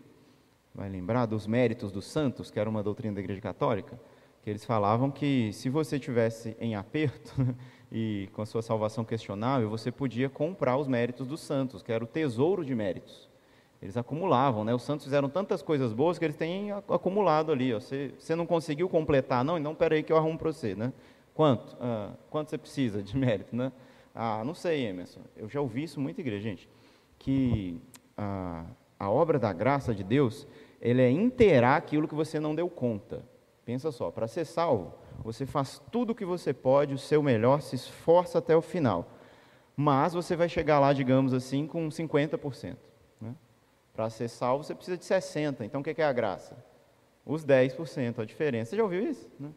[0.75, 3.99] Vai lembrar dos méritos dos santos, que era uma doutrina da igreja católica?
[4.43, 7.35] Que eles falavam que se você tivesse em aperto
[7.91, 12.03] e com a sua salvação questionável, você podia comprar os méritos dos santos, que era
[12.03, 13.29] o tesouro de méritos.
[13.81, 14.75] Eles acumulavam, né?
[14.75, 17.75] Os santos fizeram tantas coisas boas que eles têm acumulado ali.
[17.75, 17.81] Ó.
[17.81, 19.59] Você, você não conseguiu completar, não?
[19.59, 20.93] Então, peraí que eu arrumo para você, né?
[21.35, 21.77] Quanto?
[21.81, 23.71] Ah, quanto você precisa de mérito, né?
[24.15, 25.21] Ah, não sei, Emerson.
[25.37, 26.69] Eu já ouvi isso muito igreja, gente.
[27.19, 27.79] Que
[28.17, 28.65] a,
[28.99, 30.49] a obra da graça de Deus,
[30.81, 33.23] ele é inteirar aquilo que você não deu conta.
[33.65, 37.61] Pensa só, para ser salvo, você faz tudo o que você pode, o seu melhor,
[37.61, 39.09] se esforça até o final.
[39.77, 42.77] Mas você vai chegar lá, digamos assim, com 50%.
[43.21, 43.35] Né?
[43.95, 45.61] Para ser salvo, você precisa de 60%.
[45.61, 46.57] Então, o que é a graça?
[47.25, 48.71] Os 10%, a diferença.
[48.71, 49.29] Você já ouviu isso?
[49.39, 49.51] Né?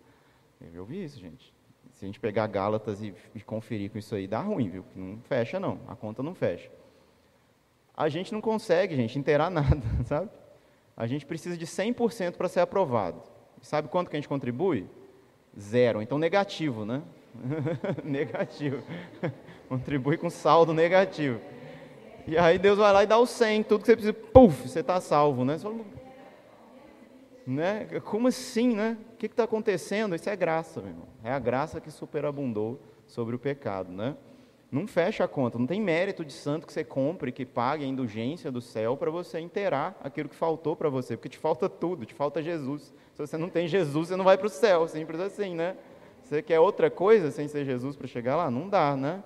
[0.61, 1.53] Eu já ouvi isso, gente.
[1.93, 4.85] Se a gente pegar Gálatas e, e conferir com isso aí, dá ruim, viu?
[4.95, 5.79] Não fecha, não.
[5.87, 6.69] A conta não fecha.
[7.95, 10.29] A gente não consegue, gente, inteirar nada, sabe?
[10.95, 13.21] A gente precisa de 100% para ser aprovado.
[13.61, 14.89] Sabe quanto que a gente contribui?
[15.57, 16.01] Zero.
[16.01, 17.01] Então, negativo, né?
[18.03, 18.83] negativo.
[19.69, 21.39] contribui com saldo negativo.
[22.27, 24.79] E aí Deus vai lá e dá o 100, tudo que você precisa, puf, você
[24.79, 25.57] está salvo, né?
[25.57, 25.75] Fala,
[27.45, 27.87] né?
[28.03, 28.97] Como assim, né?
[29.13, 30.15] O que está acontecendo?
[30.15, 31.07] Isso é graça, meu irmão.
[31.23, 34.15] É a graça que superabundou sobre o pecado, né?
[34.71, 37.87] Não fecha a conta, não tem mérito de santo que você compre, que pague a
[37.87, 42.05] indulgência do céu para você inteirar aquilo que faltou para você, porque te falta tudo,
[42.05, 42.93] te falta Jesus.
[43.15, 45.75] Se você não tem Jesus, você não vai para o céu, simples assim, né?
[46.23, 48.51] Você quer outra coisa sem ser Jesus para chegar lá?
[48.51, 49.23] Não dá, né?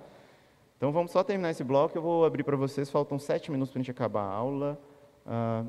[0.78, 3.80] Então vamos só terminar esse bloco, eu vou abrir para vocês, faltam sete minutos para
[3.80, 4.80] a gente acabar a aula.
[5.26, 5.64] Ah,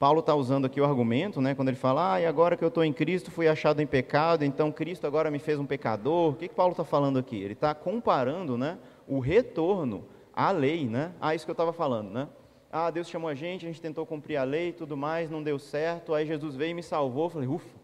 [0.00, 2.68] Paulo está usando aqui o argumento, né, quando ele fala, ah, e agora que eu
[2.68, 6.32] estou em Cristo, fui achado em pecado, então Cristo agora me fez um pecador.
[6.32, 7.36] O que, que Paulo está falando aqui?
[7.36, 11.12] Ele está comparando né, o retorno à lei, né?
[11.20, 12.30] Ah, isso que eu estava falando, né?
[12.72, 15.58] Ah, Deus chamou a gente, a gente tentou cumprir a lei tudo mais, não deu
[15.58, 17.24] certo, aí Jesus veio e me salvou.
[17.24, 17.78] Eu falei, ufa,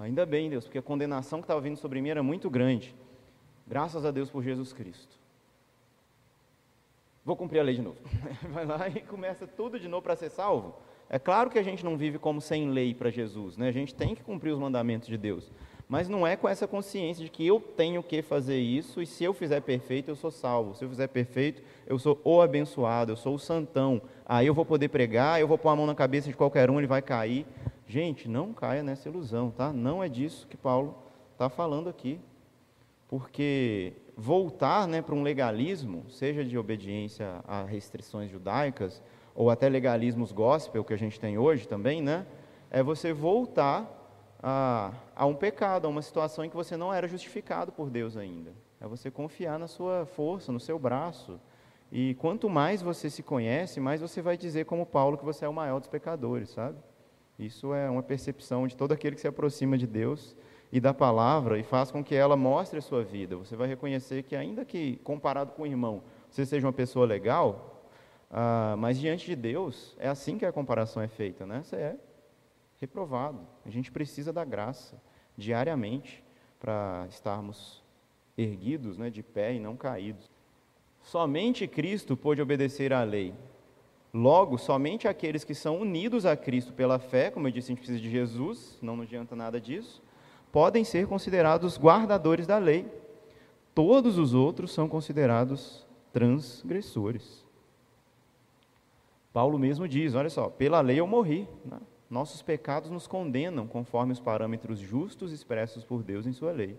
[0.00, 2.92] ainda bem, Deus, porque a condenação que estava vindo sobre mim era muito grande.
[3.64, 5.16] Graças a Deus por Jesus Cristo.
[7.24, 7.98] Vou cumprir a lei de novo.
[8.50, 10.74] Vai lá e começa tudo de novo para ser salvo.
[11.08, 13.68] É claro que a gente não vive como sem lei para Jesus, né?
[13.68, 15.52] a gente tem que cumprir os mandamentos de Deus,
[15.88, 19.22] mas não é com essa consciência de que eu tenho que fazer isso e se
[19.22, 23.16] eu fizer perfeito eu sou salvo, se eu fizer perfeito eu sou o abençoado, eu
[23.16, 26.28] sou o santão, aí eu vou poder pregar, eu vou pôr a mão na cabeça
[26.28, 27.46] de qualquer um, ele vai cair.
[27.86, 29.72] Gente, não caia nessa ilusão, tá?
[29.72, 30.96] Não é disso que Paulo
[31.32, 32.18] está falando aqui,
[33.06, 39.00] porque voltar né, para um legalismo, seja de obediência a restrições judaicas,
[39.36, 42.26] ou até legalismos gospel que a gente tem hoje também, né?
[42.70, 43.86] É você voltar
[44.42, 48.16] a, a um pecado, a uma situação em que você não era justificado por Deus
[48.16, 48.52] ainda.
[48.80, 51.38] É você confiar na sua força, no seu braço.
[51.92, 55.48] E quanto mais você se conhece, mais você vai dizer, como Paulo, que você é
[55.48, 56.78] o maior dos pecadores, sabe?
[57.38, 60.34] Isso é uma percepção de todo aquele que se aproxima de Deus
[60.72, 63.36] e da palavra e faz com que ela mostre a sua vida.
[63.36, 67.75] Você vai reconhecer que, ainda que comparado com o irmão, você seja uma pessoa legal,
[68.30, 71.62] ah, mas diante de Deus, é assim que a comparação é feita, né?
[71.62, 71.96] Você é
[72.80, 73.40] reprovado.
[73.64, 75.00] A gente precisa da graça
[75.36, 76.24] diariamente
[76.58, 77.82] para estarmos
[78.36, 80.30] erguidos, né, de pé e não caídos.
[81.02, 83.34] Somente Cristo pôde obedecer à lei.
[84.12, 87.78] Logo, somente aqueles que são unidos a Cristo pela fé, como eu disse, a gente
[87.78, 90.02] precisa de Jesus, não nos adianta nada disso,
[90.50, 92.90] podem ser considerados guardadores da lei.
[93.74, 97.45] Todos os outros são considerados transgressores.
[99.36, 101.46] Paulo mesmo diz: olha só, pela lei eu morri.
[101.62, 101.78] Né?
[102.08, 106.78] Nossos pecados nos condenam conforme os parâmetros justos expressos por Deus em Sua lei.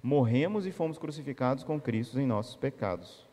[0.00, 3.26] Morremos e fomos crucificados com Cristo em nossos pecados.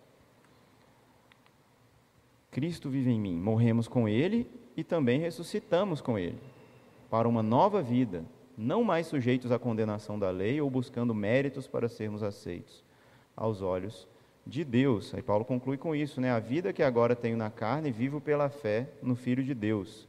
[2.49, 3.39] Cristo vive em mim.
[3.39, 6.39] Morremos com Ele e também ressuscitamos com Ele
[7.07, 8.25] para uma nova vida,
[8.57, 12.83] não mais sujeitos à condenação da lei ou buscando méritos para sermos aceitos
[13.37, 14.07] aos olhos
[14.45, 15.13] de Deus.
[15.13, 16.31] Aí Paulo conclui com isso, né?
[16.31, 20.07] A vida que agora tenho na carne, vivo pela fé no Filho de Deus.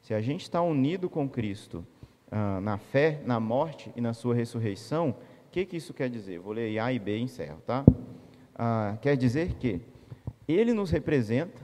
[0.00, 1.84] Se a gente está unido com Cristo
[2.30, 5.14] ah, na fé, na morte e na sua ressurreição,
[5.56, 6.38] que, que isso quer dizer?
[6.38, 7.82] Vou ler A e B e encerro, tá?
[8.54, 9.80] Ah, quer dizer que
[10.46, 11.62] ele nos representa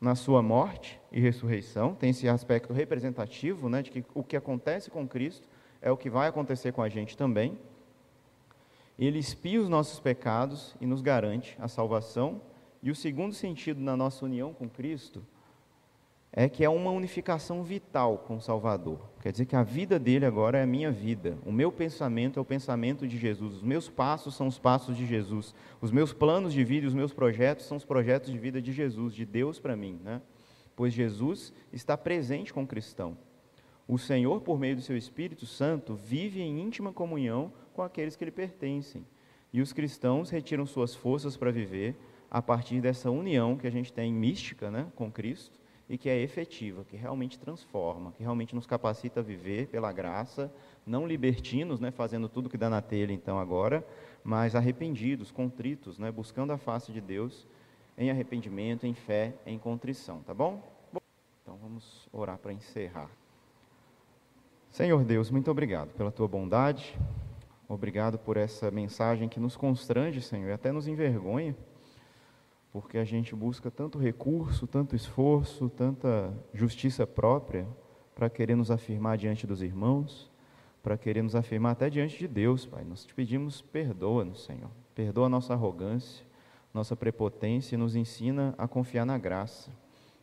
[0.00, 4.90] na sua morte e ressurreição, tem esse aspecto representativo, né, de que o que acontece
[4.90, 5.46] com Cristo
[5.80, 7.56] é o que vai acontecer com a gente também.
[9.00, 12.42] Ele expia os nossos pecados e nos garante a salvação.
[12.82, 15.24] E o segundo sentido na nossa união com Cristo
[16.30, 19.00] é que é uma unificação vital com o Salvador.
[19.22, 21.38] Quer dizer que a vida dele agora é a minha vida.
[21.46, 23.56] O meu pensamento é o pensamento de Jesus.
[23.56, 25.54] Os meus passos são os passos de Jesus.
[25.80, 28.70] Os meus planos de vida e os meus projetos são os projetos de vida de
[28.70, 30.20] Jesus, de Deus para mim, né?
[30.76, 33.16] Pois Jesus está presente com o cristão.
[33.88, 38.24] O Senhor, por meio do seu Espírito Santo, vive em íntima comunhão com aqueles que
[38.24, 39.04] lhe pertencem.
[39.52, 41.96] E os cristãos retiram suas forças para viver
[42.30, 45.58] a partir dessa união que a gente tem mística, né, com Cristo
[45.88, 50.52] e que é efetiva, que realmente transforma, que realmente nos capacita a viver pela graça,
[50.86, 53.84] não libertinos, né, fazendo tudo que dá na telha então agora,
[54.22, 57.44] mas arrependidos, contritos, né, buscando a face de Deus
[57.98, 60.62] em arrependimento, em fé, em contrição, tá bom?
[61.42, 63.10] Então vamos orar para encerrar.
[64.70, 66.96] Senhor Deus, muito obrigado pela tua bondade,
[67.72, 71.56] obrigado por essa mensagem que nos constrange, Senhor, e até nos envergonha
[72.72, 77.66] porque a gente busca tanto recurso, tanto esforço, tanta justiça própria
[78.14, 80.30] para querer nos afirmar diante dos irmãos,
[80.82, 82.84] para querer nos afirmar até diante de Deus, Pai.
[82.84, 84.70] Nós te pedimos, perdoa-nos, Senhor.
[84.94, 86.24] Perdoa a nossa arrogância,
[86.72, 89.70] nossa prepotência e nos ensina a confiar na graça.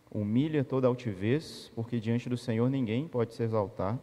[0.09, 3.99] Humilha toda altivez, porque diante do Senhor ninguém pode se exaltar.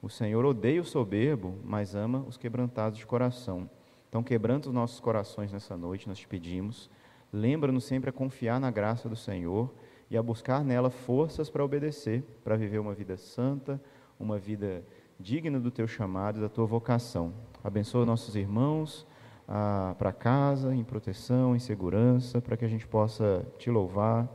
[0.00, 3.68] O Senhor odeia o soberbo, mas ama os quebrantados de coração.
[4.08, 6.90] Então, quebranta os nossos corações nessa noite, nós te pedimos
[7.32, 9.72] Lembra-nos sempre a confiar na graça do Senhor
[10.10, 13.80] e a buscar nela forças para obedecer, para viver uma vida santa,
[14.18, 14.82] uma vida
[15.20, 17.34] digna do teu chamado e da tua vocação.
[17.62, 19.06] Abençoa nossos irmãos
[19.46, 24.28] ah, para casa, em proteção, em segurança, para que a gente possa te louvar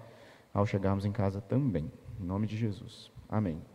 [0.54, 1.92] ao chegarmos em casa também.
[2.20, 3.12] Em nome de Jesus.
[3.28, 3.73] Amém.